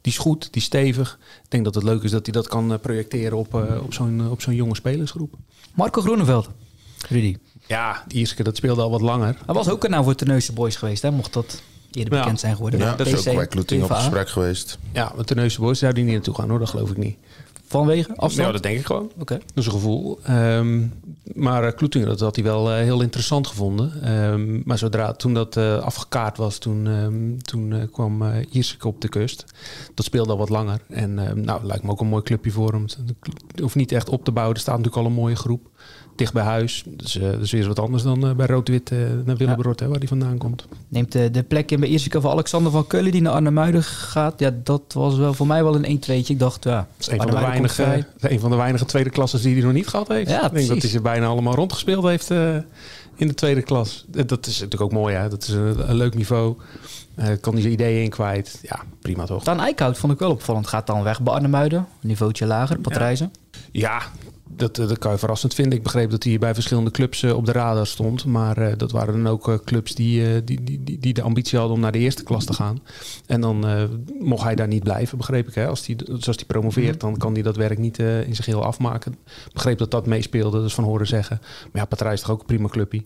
die 0.00 0.12
is 0.12 0.18
goed, 0.18 0.40
die 0.42 0.60
is 0.60 0.64
stevig. 0.64 1.18
Ik 1.44 1.50
denk 1.50 1.64
dat 1.64 1.74
het 1.74 1.84
leuk 1.84 2.02
is 2.02 2.10
dat 2.10 2.24
hij 2.26 2.32
dat 2.32 2.48
kan 2.48 2.78
projecteren 2.80 3.38
op, 3.38 3.54
eh, 3.54 3.82
op 3.82 3.94
zo'n 3.94 4.30
op 4.30 4.40
zo'n 4.42 4.54
jonge 4.54 4.74
spelersgroep. 4.74 5.34
Marco 5.74 6.00
Groeneveld. 6.00 6.48
Rudy. 7.08 7.36
Ja, 7.66 8.04
die 8.06 8.18
Ierske, 8.18 8.42
dat 8.42 8.56
speelde 8.56 8.82
al 8.82 8.90
wat 8.90 9.00
langer. 9.00 9.36
Hij 9.46 9.54
was 9.54 9.68
ook 9.68 9.84
een 9.84 9.90
nou 9.90 10.04
voor 10.04 10.14
Terneuzen 10.14 10.54
Boys 10.54 10.76
geweest, 10.76 11.02
hè? 11.02 11.10
mocht 11.10 11.32
dat 11.32 11.62
eerder 11.92 12.12
Ja. 12.14 12.20
bekend 12.20 12.40
zijn 12.40 12.54
geworden. 12.54 12.80
Ja, 12.80 12.94
dat 12.96 13.06
is 13.06 13.28
ook 13.28 13.34
bij 13.34 13.46
Kloeting 13.46 13.82
op 13.82 13.90
gesprek 13.90 14.28
geweest. 14.28 14.78
Ja, 14.92 15.12
met 15.16 15.28
de 15.28 15.34
Neuse 15.34 15.60
Boys 15.60 15.78
zou 15.78 15.92
die 15.92 16.04
niet 16.04 16.12
naartoe 16.12 16.34
gaan, 16.34 16.48
hoor. 16.50 16.58
Dat 16.58 16.68
geloof 16.68 16.90
ik 16.90 16.96
niet. 16.96 17.16
Vanwege 17.68 18.16
afstand? 18.16 18.46
Ja, 18.46 18.52
dat 18.52 18.62
denk 18.62 18.78
ik 18.78 18.86
gewoon. 18.86 19.10
Oké. 19.18 19.34
Dat 19.34 19.44
is 19.54 19.66
een 19.66 19.72
gevoel. 19.72 20.18
Ehm, 20.22 20.86
maar 21.34 21.64
uh, 21.64 21.70
Kloetingen, 21.70 22.08
dat 22.08 22.20
had 22.20 22.34
hij 22.34 22.44
wel 22.44 22.70
uh, 22.70 22.76
heel 22.76 23.00
interessant 23.00 23.46
gevonden. 23.46 24.12
Um, 24.12 24.62
maar 24.64 24.78
zodra 24.78 25.12
toen 25.12 25.34
dat 25.34 25.56
uh, 25.56 25.78
afgekaart 25.78 26.36
was, 26.36 26.58
toen, 26.58 26.86
um, 26.86 27.42
toen 27.42 27.88
kwam 27.92 28.22
uh, 28.22 28.36
Iersik 28.50 28.84
op 28.84 29.00
de 29.00 29.08
kust. 29.08 29.44
Dat 29.94 30.04
speelde 30.04 30.30
al 30.30 30.38
wat 30.38 30.48
langer. 30.48 30.80
En 30.88 31.14
nou, 31.44 31.64
lijkt 31.64 31.82
me 31.82 31.90
ook 31.90 32.00
een 32.00 32.06
mooi 32.06 32.22
clubje 32.22 32.50
voor 32.50 32.72
hem. 32.72 32.86
Het 33.50 33.60
hoeft 33.60 33.74
niet 33.74 33.92
echt 33.92 34.08
op 34.08 34.24
te 34.24 34.32
bouwen. 34.32 34.54
Er 34.54 34.60
staat 34.60 34.76
natuurlijk 34.76 35.04
al 35.04 35.10
een 35.10 35.18
mooie 35.18 35.36
groep. 35.36 35.70
Dicht 36.18 36.32
bij 36.32 36.42
huis. 36.42 36.84
Dus 36.86 37.16
uh, 37.16 37.40
is 37.40 37.52
weer 37.52 37.66
wat 37.66 37.78
anders 37.78 38.02
dan 38.02 38.26
uh, 38.26 38.32
bij 38.32 38.46
Rood-Wit 38.46 38.90
uh, 38.90 38.98
naar 39.24 39.36
Willebroord, 39.36 39.80
ja. 39.80 39.86
waar 39.86 39.98
die 39.98 40.08
vandaan 40.08 40.38
komt. 40.38 40.66
Neemt 40.88 41.12
de 41.12 41.44
plek 41.48 41.70
in 41.70 41.80
bij 41.80 41.88
Ierseke 41.88 42.20
van 42.20 42.30
Alexander 42.30 42.72
van 42.72 42.86
Keulen 42.86 43.12
die 43.12 43.20
naar 43.20 43.32
Arnhemuiden 43.32 43.82
gaat. 43.82 44.40
Ja, 44.40 44.54
dat 44.62 44.82
was 44.92 45.16
wel 45.16 45.34
voor 45.34 45.46
mij 45.46 45.64
wel 45.64 45.84
een 45.84 46.00
1-2'tje. 46.00 46.26
Ik 46.26 46.38
dacht, 46.38 46.64
ja, 46.64 46.76
dat 46.76 46.86
is 46.98 47.08
een 47.10 47.16
van, 47.16 47.26
de 47.26 47.32
weinige, 47.32 48.06
een 48.20 48.40
van 48.40 48.50
de 48.50 48.56
weinige 48.56 48.84
tweede 48.84 49.10
klasses 49.10 49.42
die 49.42 49.54
hij 49.54 49.62
nog 49.62 49.72
niet 49.72 49.88
gehad 49.88 50.08
heeft. 50.08 50.30
Ja, 50.30 50.46
ik 50.46 50.52
denk 50.52 50.68
dat 50.68 50.82
hij 50.82 50.90
ze 50.90 51.00
bijna 51.00 51.26
allemaal 51.26 51.54
rondgespeeld 51.54 52.04
heeft 52.04 52.30
in 53.14 53.28
de 53.28 53.34
tweede 53.34 53.62
klas. 53.62 54.04
Dat 54.08 54.46
is 54.46 54.60
natuurlijk 54.60 54.82
ook 54.82 54.92
mooi, 54.92 55.14
hè? 55.14 55.28
Dat 55.28 55.42
is 55.42 55.48
een, 55.48 55.90
een 55.90 55.96
leuk 55.96 56.14
niveau. 56.14 56.56
kan 57.40 57.52
hij 57.52 57.62
zijn 57.62 57.72
ideeën 57.72 58.02
in 58.02 58.10
kwijt. 58.10 58.58
Ja, 58.62 58.80
prima 59.00 59.24
toch. 59.24 59.44
Dan 59.44 59.60
Eickhout 59.60 59.98
vond 59.98 60.12
ik 60.12 60.18
wel 60.18 60.30
opvallend. 60.30 60.66
Gaat 60.66 60.86
dan 60.86 61.02
weg 61.02 61.20
bij 61.20 61.32
Arnhemuiden. 61.32 61.86
Niveautje 62.00 62.46
lager, 62.46 62.78
Patrijzen. 62.78 63.32
Ja. 63.52 63.60
ja, 63.70 64.02
dat, 64.56 64.76
dat 64.76 64.98
kan 64.98 65.12
je 65.12 65.18
verrassend 65.18 65.54
vinden. 65.54 65.78
Ik 65.78 65.82
begreep 65.82 66.10
dat 66.10 66.24
hij 66.24 66.38
bij 66.38 66.54
verschillende 66.54 66.90
clubs 66.90 67.22
uh, 67.22 67.36
op 67.36 67.46
de 67.46 67.52
radar 67.52 67.86
stond. 67.86 68.24
Maar 68.24 68.58
uh, 68.58 68.72
dat 68.76 68.90
waren 68.90 69.22
dan 69.22 69.32
ook 69.32 69.64
clubs 69.64 69.94
die, 69.94 70.44
die, 70.44 70.64
die, 70.64 70.98
die 70.98 71.14
de 71.14 71.22
ambitie 71.22 71.58
hadden 71.58 71.76
om 71.76 71.82
naar 71.82 71.92
de 71.92 71.98
eerste 71.98 72.22
klas 72.22 72.44
te 72.44 72.52
gaan. 72.52 72.80
En 73.26 73.40
dan 73.40 73.66
mocht 74.18 74.42
hij 74.42 74.54
daar 74.54 74.68
niet 74.68 74.82
blijven, 74.82 75.18
begreep 75.18 75.48
ik. 75.48 75.54
Hè? 75.54 75.66
Als 75.66 75.86
hij 75.86 75.96
zoals 76.04 76.36
hij 76.36 76.44
promoveert, 76.46 77.00
dan 77.00 77.16
kan 77.16 77.32
hij 77.32 77.42
dat 77.42 77.56
werk 77.56 77.78
niet 77.78 77.98
in 77.98 78.22
zijn 78.22 78.36
geheel 78.36 78.64
afmaken. 78.64 79.12
Ik 79.12 79.52
begreep 79.52 79.78
dat 79.78 79.90
dat 79.90 80.06
meespeelde, 80.06 80.60
dus 80.60 80.74
van 80.74 80.84
horen 80.84 81.06
zeggen. 81.06 81.38
Maar 81.40 81.82
ja, 81.82 81.84
Patrijs 81.84 82.14
is 82.14 82.20
toch 82.20 82.30
ook 82.30 82.40
een 82.40 82.46
prima 82.46 82.68
clubje. 82.68 83.02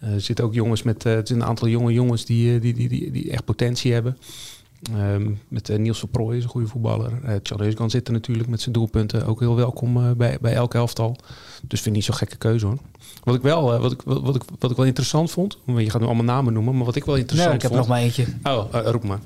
er 0.00 0.20
zitten 0.20 0.44
ook 0.44 0.54
jongens 0.54 0.82
met 0.82 1.02
het 1.02 1.30
een 1.30 1.44
aantal 1.44 1.68
jonge 1.68 1.92
jongens 1.92 2.24
die, 2.24 2.58
die, 2.58 2.74
die, 2.74 2.88
die, 2.88 3.10
die 3.10 3.30
echt 3.30 3.44
potentie 3.44 3.92
hebben. 3.92 4.16
Um, 4.96 5.40
met 5.48 5.68
uh, 5.68 5.78
Niels 5.78 5.98
Verprooy 5.98 6.36
is 6.36 6.42
een 6.42 6.48
goede 6.48 6.66
voetballer. 6.66 7.12
Uh, 7.24 7.34
Charles 7.42 7.74
kan 7.74 7.90
zitten 7.90 8.14
natuurlijk 8.14 8.48
met 8.48 8.60
zijn 8.60 8.74
doelpunten. 8.74 9.26
Ook 9.26 9.40
heel 9.40 9.56
welkom 9.56 9.96
uh, 9.96 10.10
bij, 10.10 10.38
bij 10.40 10.52
elk 10.52 10.74
elftal. 10.74 11.16
Dus 11.62 11.80
vind 11.80 11.86
ik 11.86 11.92
niet 11.92 12.04
zo'n 12.04 12.14
gekke 12.14 12.36
keuze 12.36 12.66
hoor. 12.66 12.78
Wat 13.24 13.34
ik 13.34 13.42
wel, 13.42 13.78
wat 13.80 13.92
ik, 13.92 14.02
wat, 14.04 14.34
ik, 14.34 14.42
wat 14.58 14.70
ik 14.70 14.76
wel 14.76 14.86
interessant 14.86 15.30
vond. 15.30 15.58
Je 15.66 15.90
gaat 15.90 16.00
nu 16.00 16.06
allemaal 16.06 16.24
namen 16.24 16.52
noemen. 16.52 16.76
Maar 16.76 16.84
wat 16.84 16.96
ik 16.96 17.04
wel 17.04 17.16
interessant 17.16 17.50
nee, 17.50 17.58
ik 17.58 17.66
vond. 17.66 17.74
heb 17.74 17.82
nog 17.82 17.96
maar 17.96 18.02
eentje. 18.04 18.26
Oh, 18.82 18.90
roep 18.90 19.04
maar. 19.04 19.20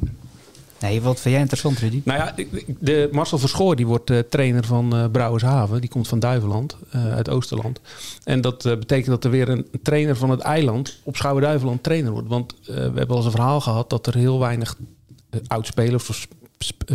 Nee, 0.80 1.02
wat 1.02 1.20
vind 1.20 1.32
jij 1.34 1.42
interessant, 1.42 1.78
Rudy? 1.78 2.00
Nou 2.04 2.18
ja, 2.18 2.34
de 2.78 3.08
Marcel 3.12 3.38
Verschoor 3.38 3.76
die 3.76 3.86
wordt 3.86 4.12
trainer 4.28 4.64
van 4.64 5.08
Brouwershaven. 5.12 5.80
Die 5.80 5.90
komt 5.90 6.08
van 6.08 6.18
Duiveland, 6.18 6.76
uit 6.90 7.28
Oosterland. 7.28 7.80
En 8.24 8.40
dat 8.40 8.62
betekent 8.62 9.06
dat 9.06 9.24
er 9.24 9.30
weer 9.30 9.48
een 9.48 9.66
trainer 9.82 10.16
van 10.16 10.30
het 10.30 10.40
eiland 10.40 10.98
op 11.02 11.16
Schouwen-Duiveland 11.16 11.82
trainer 11.82 12.12
wordt. 12.12 12.28
Want 12.28 12.54
we 12.66 12.72
hebben 12.72 13.08
al 13.08 13.16
eens 13.16 13.24
een 13.24 13.30
verhaal 13.30 13.60
gehad 13.60 13.90
dat 13.90 14.06
er 14.06 14.14
heel 14.14 14.38
weinig 14.38 14.76
oudspelers 15.46 16.08
of 16.08 16.26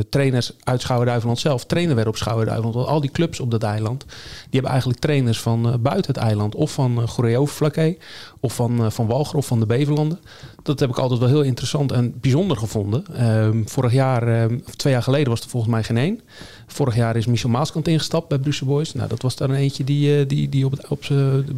trainers 0.10 0.52
uit 0.64 0.82
Schouwen-Duiveland 0.82 1.40
zelf 1.40 1.66
trainer 1.66 1.96
werden 1.96 2.14
op 2.14 2.20
Schouwen-Duiveland. 2.20 2.76
Want 2.76 2.88
al 2.88 3.02
die 3.02 3.12
clubs 3.12 3.40
op 3.40 3.52
dat 3.52 3.64
eiland, 3.64 4.06
die 4.08 4.50
hebben 4.52 4.72
eigenlijk 4.72 5.00
trainers 5.00 5.40
van 5.40 5.68
uh, 5.68 5.74
buiten 5.80 6.14
het 6.14 6.24
eiland. 6.24 6.56
Of 6.56 6.72
van 6.72 7.02
uh, 7.02 7.08
Goeree-Overflakkee, 7.08 7.98
of 8.40 8.54
van, 8.54 8.92
van 8.92 9.08
Walger, 9.08 9.38
of 9.38 9.46
van 9.46 9.60
de 9.60 9.66
Beverlanden. 9.66 10.20
Dat 10.68 10.80
heb 10.80 10.90
ik 10.90 10.98
altijd 10.98 11.20
wel 11.20 11.30
heel 11.30 11.42
interessant 11.42 11.92
en 11.92 12.14
bijzonder 12.20 12.58
gevonden. 12.58 13.06
Uh, 13.12 13.50
vorig 13.66 13.94
jaar, 13.94 14.50
of 14.66 14.76
twee 14.76 14.94
jaar 14.94 15.04
geleden, 15.04 15.30
was 15.30 15.42
er 15.42 15.50
volgens 15.50 15.72
mij 15.72 15.84
geen 15.84 15.98
één. 15.98 16.22
Vorig 16.68 16.96
jaar 16.96 17.16
is 17.16 17.26
Michel 17.26 17.50
Maaskant 17.50 17.88
ingestapt 17.88 18.28
bij 18.28 18.38
Brussel 18.38 18.68
Boys. 18.68 18.94
Nou, 18.94 19.10
dat 19.10 19.22
was 19.22 19.36
daar 19.36 19.50
een 19.50 19.56
eentje 19.56 19.84
die, 19.84 20.26
die, 20.26 20.50
die 20.50 20.66
op, 20.66 20.72
het, 20.72 20.88
op, 20.88 21.04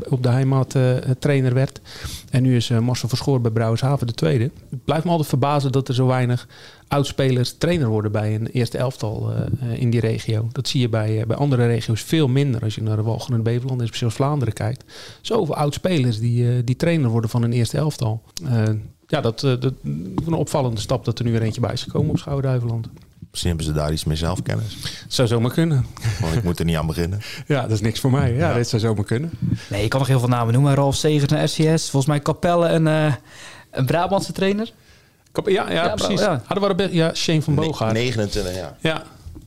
op 0.10 0.24
de 0.24 0.30
heimat 0.30 0.76
trainer 1.20 1.54
werd. 1.54 1.82
En 2.30 2.44
nu 2.44 2.56
is 2.56 2.70
Marcel 2.70 3.10
Verschoor 3.10 3.42
bij 3.42 3.52
Brouwershaven 3.52 4.08
de 4.08 4.14
tweede. 4.14 4.52
Het 4.70 4.84
blijft 4.86 5.04
me 5.04 5.10
altijd 5.10 5.30
verbazen 5.30 5.72
dat 5.72 5.88
er 5.88 5.94
zo 5.94 6.08
weinig 6.08 6.48
oudspelers 6.90 7.56
trainer 7.58 7.88
worden 7.88 8.12
bij 8.12 8.36
een 8.36 8.48
eerste 8.48 8.78
elftal 8.78 9.32
uh, 9.32 9.82
in 9.82 9.90
die 9.90 10.00
regio. 10.00 10.48
Dat 10.52 10.68
zie 10.68 10.82
je 10.82 10.90
bij, 10.90 11.20
uh, 11.20 11.26
bij 11.26 11.38
andere 11.38 11.68
regio's 11.68 12.02
veel 12.02 12.28
minder. 12.28 12.62
Als 12.62 12.76
je 12.76 12.84
naar 12.84 12.96
de 12.96 13.02
Walgen 13.02 13.34
en 13.34 13.44
Beverland 13.44 13.82
en 13.82 13.88
speciaal 13.88 14.10
Vlaanderen 14.10 14.54
kijkt. 14.54 14.84
Zoveel 15.22 15.56
oudspelers 15.56 16.20
die, 16.20 16.44
uh, 16.44 16.62
die 16.66 16.76
trainer 16.76 17.10
worden 17.10 17.30
van 17.30 17.44
een 17.44 17.54
eerste 17.54 17.78
elftal. 17.78 18.22
Ja, 19.10 19.22
dat, 19.22 19.40
dat 19.40 19.74
een 19.84 20.34
opvallende 20.34 20.82
stap 20.82 21.06
dat 21.06 21.20
er 21.20 21.26
nu 21.26 21.32
weer 21.32 21.42
eentje 21.42 21.62
bij 21.62 21.74
is 21.74 21.84
gekomen 21.84 22.10
op 22.10 22.18
Schouwen-Duiveland. 22.18 22.88
Misschien 23.30 23.50
hebben 23.50 23.68
ze 23.68 23.80
daar 23.80 23.92
iets 23.92 24.04
meer 24.04 24.18
zelfkennis. 24.18 24.78
Zou 25.08 25.28
zomaar 25.28 25.52
kunnen. 25.52 25.86
Want 26.22 26.36
ik 26.36 26.44
moet 26.44 26.60
er 26.60 26.66
niet 26.66 26.76
aan 26.78 26.88
beginnen. 26.88 27.22
Ja, 27.48 27.62
dat 27.62 27.72
is 27.72 27.82
niks 27.82 28.00
voor 28.00 28.12
mij. 28.12 28.34
Ja, 28.34 28.50
ja. 28.50 28.56
dit 28.56 28.68
zou 28.68 28.82
zomaar 28.82 29.06
kunnen. 29.06 29.32
Nee, 29.70 29.82
je 29.82 29.88
kan 29.88 30.00
nog 30.00 30.08
heel 30.08 30.20
veel 30.20 30.28
namen 30.28 30.54
noemen. 30.54 30.74
Ralf 30.74 30.96
Segers 30.96 31.32
naar 31.32 31.50
SCS. 31.50 31.90
Volgens 31.90 32.06
mij 32.06 32.20
Capelle 32.20 32.68
en 32.68 32.86
een 33.72 33.86
Brabantse 33.86 34.32
trainer. 34.32 34.74
Ja, 35.46 35.72
ja, 35.72 35.72
ja 35.72 35.94
precies. 35.94 36.20
Ja. 36.20 36.42
Hadden 36.46 36.78
we 36.78 36.94
ja, 36.96 37.14
Shane 37.14 37.42
van 37.42 37.56
Boogaard. 37.56 37.94
29 37.94 38.56
jaar. 38.56 38.78
Ja, 38.80 39.04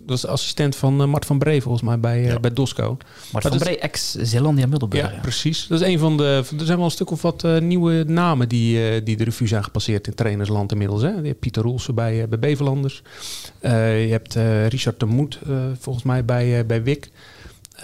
dat 0.07 0.17
is 0.17 0.27
assistent 0.27 0.77
van 0.77 1.01
uh, 1.01 1.07
Mart 1.07 1.27
van 1.27 1.38
Bree 1.38 1.62
volgens 1.62 1.83
mij 1.83 2.01
bij, 2.01 2.23
ja. 2.23 2.41
bij 2.41 2.53
Dosco. 2.53 2.97
Mart 3.33 3.47
van 3.47 3.59
Bree, 3.59 3.79
ex-Zeelandia 3.79 4.67
Middelburg. 4.67 5.12
Ja, 5.12 5.21
precies. 5.21 5.67
Dat 5.67 5.81
is 5.81 5.87
een 5.87 5.99
van 5.99 6.17
de... 6.17 6.45
Er 6.59 6.65
zijn 6.65 6.77
wel 6.77 6.87
een 6.87 6.93
stuk 6.93 7.11
of 7.11 7.23
wat 7.23 7.45
uh, 7.45 7.59
nieuwe 7.59 8.05
namen 8.07 8.49
die, 8.49 9.03
die 9.03 9.17
de 9.17 9.25
revue 9.25 9.47
zijn 9.47 9.65
gepasseerd 9.65 10.07
in 10.07 10.15
trainersland 10.15 10.73
inmiddels. 10.73 11.03
Hè. 11.03 11.11
Je 11.11 11.27
hebt 11.27 11.41
Pieter 11.41 11.62
Roelsen 11.62 11.95
bij, 11.95 12.29
bij 12.29 12.38
Beverlanders. 12.38 13.03
je 13.61 14.09
hebt 14.11 14.35
Richard 14.69 15.01
de 15.01 15.07
Moed 15.07 15.38
volgens 15.79 16.05
mij 16.05 16.25
bij, 16.25 16.67
bij 16.67 16.83
Wik. 16.83 17.11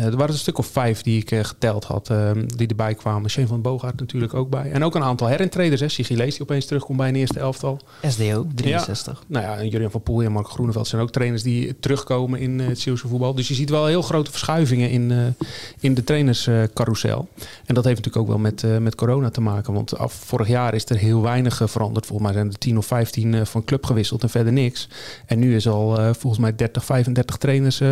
Uh, 0.00 0.06
er 0.06 0.16
waren 0.16 0.32
een 0.32 0.40
stuk 0.40 0.58
of 0.58 0.66
vijf 0.66 1.02
die 1.02 1.20
ik 1.20 1.30
uh, 1.30 1.44
geteld 1.44 1.84
had, 1.84 2.10
uh, 2.10 2.30
die 2.56 2.68
erbij 2.68 2.94
kwamen. 2.94 3.30
Shane 3.30 3.46
van 3.46 3.62
Boogaard 3.62 4.00
natuurlijk 4.00 4.34
ook 4.34 4.50
bij. 4.50 4.70
En 4.70 4.84
ook 4.84 4.94
een 4.94 5.02
aantal 5.02 5.26
herintreders. 5.26 5.80
Hè. 5.80 5.88
Sigilees 5.88 6.32
die 6.32 6.42
opeens 6.42 6.66
terugkomt 6.66 6.98
bij 6.98 7.08
een 7.08 7.16
eerste 7.16 7.38
elftal. 7.38 7.80
SDO, 8.06 8.46
63. 8.54 9.18
Ja. 9.18 9.24
Nou 9.26 9.44
ja, 9.44 9.78
en 9.78 9.90
van 9.90 10.02
Poel 10.02 10.22
en 10.22 10.32
Mark 10.32 10.48
Groeneveld 10.48 10.86
zijn 10.86 11.02
ook 11.02 11.10
trainers 11.10 11.42
die 11.42 11.78
terugkomen 11.80 12.40
in 12.40 12.58
het 12.58 12.80
Zeeuwse 12.80 13.08
voetbal. 13.08 13.34
Dus 13.34 13.48
je 13.48 13.54
ziet 13.54 13.70
wel 13.70 13.86
heel 13.86 14.02
grote 14.02 14.30
verschuivingen 14.30 14.90
in, 14.90 15.34
in 15.80 15.94
de 15.94 16.04
trainerscarousel. 16.04 17.28
en 17.66 17.74
dat 17.74 17.84
heeft 17.84 17.96
natuurlijk 18.04 18.16
ook 18.16 18.28
wel 18.28 18.38
met, 18.38 18.80
met 18.80 18.94
corona 18.94 19.30
te 19.30 19.40
maken. 19.40 19.72
Want 19.72 19.98
af 19.98 20.12
vorig 20.12 20.48
jaar 20.48 20.74
is 20.74 20.84
er 20.84 20.96
heel 20.96 21.22
weinig 21.22 21.62
veranderd. 21.64 22.06
Volgens 22.06 22.28
mij 22.28 22.36
zijn 22.36 22.52
er 22.52 22.58
10 22.58 22.78
of 22.78 22.86
15 22.86 23.46
van 23.46 23.64
club 23.64 23.86
gewisseld 23.86 24.22
en 24.22 24.30
verder 24.30 24.52
niks. 24.52 24.88
En 25.26 25.38
nu 25.38 25.54
is 25.54 25.68
al 25.68 26.14
volgens 26.14 26.38
mij 26.38 26.54
30, 26.54 26.84
35 26.84 27.36
trainers 27.36 27.82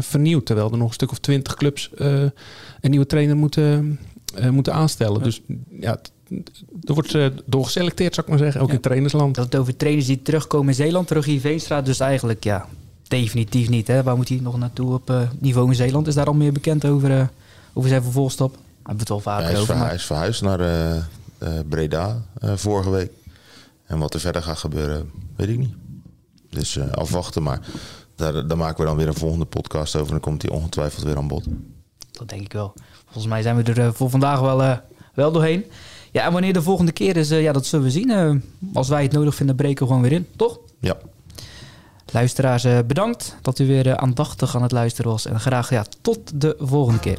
vernieuwd. 0.00 0.46
Terwijl 0.46 0.70
er 0.70 0.78
nog 0.78 0.88
een 0.88 0.94
stuk 0.94 1.10
of 1.10 1.18
20 1.18 1.31
clubs 1.40 1.90
uh, 1.98 2.22
een 2.80 2.90
nieuwe 2.90 3.06
trainer 3.06 3.36
moeten, 3.36 3.98
uh, 4.38 4.48
moeten 4.48 4.72
aanstellen. 4.72 5.18
Ja. 5.18 5.24
Dus 5.24 5.40
ja, 5.80 6.00
er 6.84 6.94
wordt 6.94 7.14
uh, 7.14 7.26
door 7.44 7.64
geselecteerd, 7.64 8.14
zou 8.14 8.26
ik 8.26 8.32
maar 8.32 8.42
zeggen, 8.42 8.60
ook 8.60 8.68
ja. 8.68 8.74
in 8.74 8.80
trainersland. 8.80 9.34
Dat 9.34 9.44
het 9.44 9.56
over 9.56 9.76
trainers 9.76 10.06
die 10.06 10.22
terugkomen 10.22 10.68
in 10.68 10.74
Zeeland, 10.74 11.06
terug 11.06 11.26
in 11.26 11.40
Veenstraat, 11.40 11.86
dus 11.86 12.00
eigenlijk 12.00 12.44
ja, 12.44 12.66
definitief 13.02 13.68
niet. 13.68 13.86
Hè? 13.86 14.02
Waar 14.02 14.16
moet 14.16 14.28
hij 14.28 14.38
nog 14.42 14.58
naartoe 14.58 14.92
op 14.92 15.12
niveau 15.38 15.68
in 15.68 15.74
Zeeland? 15.74 16.06
Is 16.06 16.14
daar 16.14 16.26
al 16.26 16.34
meer 16.34 16.52
bekend 16.52 16.84
over, 16.84 17.30
over 17.72 17.88
zijn 17.88 18.02
vervolgstap? 18.02 18.50
Hebben 18.52 18.92
we 18.92 18.98
het 18.98 19.08
wel 19.08 19.20
vaker 19.20 19.44
hij 19.44 19.56
over. 19.60 19.76
Ver, 19.76 19.84
hij 19.84 19.94
is 19.94 20.04
verhuisd 20.04 20.42
naar 20.42 21.08
Breda 21.68 22.22
vorige 22.40 22.90
week. 22.90 23.10
En 23.86 23.98
wat 23.98 24.14
er 24.14 24.20
verder 24.20 24.42
gaat 24.42 24.58
gebeuren, 24.58 25.10
weet 25.36 25.48
ik 25.48 25.58
niet. 25.58 25.74
Dus 26.50 26.78
afwachten, 26.78 27.42
maar 27.42 27.60
daar, 28.22 28.46
daar, 28.46 28.56
maken 28.56 28.80
we 28.80 28.84
dan 28.84 28.96
weer 28.96 29.08
een 29.08 29.14
volgende 29.14 29.44
podcast 29.44 29.94
over. 29.94 30.06
En 30.06 30.12
dan 30.12 30.20
komt 30.20 30.42
hij 30.42 30.50
ongetwijfeld 30.50 31.04
weer 31.04 31.16
aan 31.16 31.28
bod. 31.28 31.44
Dat 32.10 32.28
denk 32.28 32.42
ik 32.42 32.52
wel. 32.52 32.74
Volgens 33.04 33.26
mij 33.26 33.42
zijn 33.42 33.56
we 33.56 33.62
er 33.62 33.78
uh, 33.78 33.88
voor 33.92 34.10
vandaag 34.10 34.40
wel, 34.40 34.62
uh, 34.62 34.76
wel 35.14 35.32
doorheen. 35.32 35.64
Ja, 36.10 36.24
en 36.24 36.32
wanneer 36.32 36.52
de 36.52 36.62
volgende 36.62 36.92
keer 36.92 37.16
is, 37.16 37.30
uh, 37.30 37.42
ja, 37.42 37.52
dat 37.52 37.66
zullen 37.66 37.84
we 37.84 37.90
zien. 37.90 38.42
als 38.74 38.88
wij 38.88 39.02
het 39.02 39.12
nodig 39.12 39.34
vinden, 39.34 39.56
breken 39.56 39.82
we 39.82 39.86
gewoon 39.86 40.02
weer 40.08 40.12
in, 40.12 40.26
toch? 40.36 40.58
Ja. 40.80 40.96
Luisteraars, 42.12 42.66
bedankt 42.86 43.36
dat 43.42 43.58
u 43.58 43.66
weer 43.66 43.96
aandachtig 43.96 44.56
aan 44.56 44.62
het 44.62 44.72
luisteren 44.72 45.10
was. 45.10 45.26
En 45.26 45.40
graag 45.40 45.70
ja, 45.70 45.84
tot 46.00 46.40
de 46.40 46.56
volgende 46.58 47.00
keer. 47.00 47.18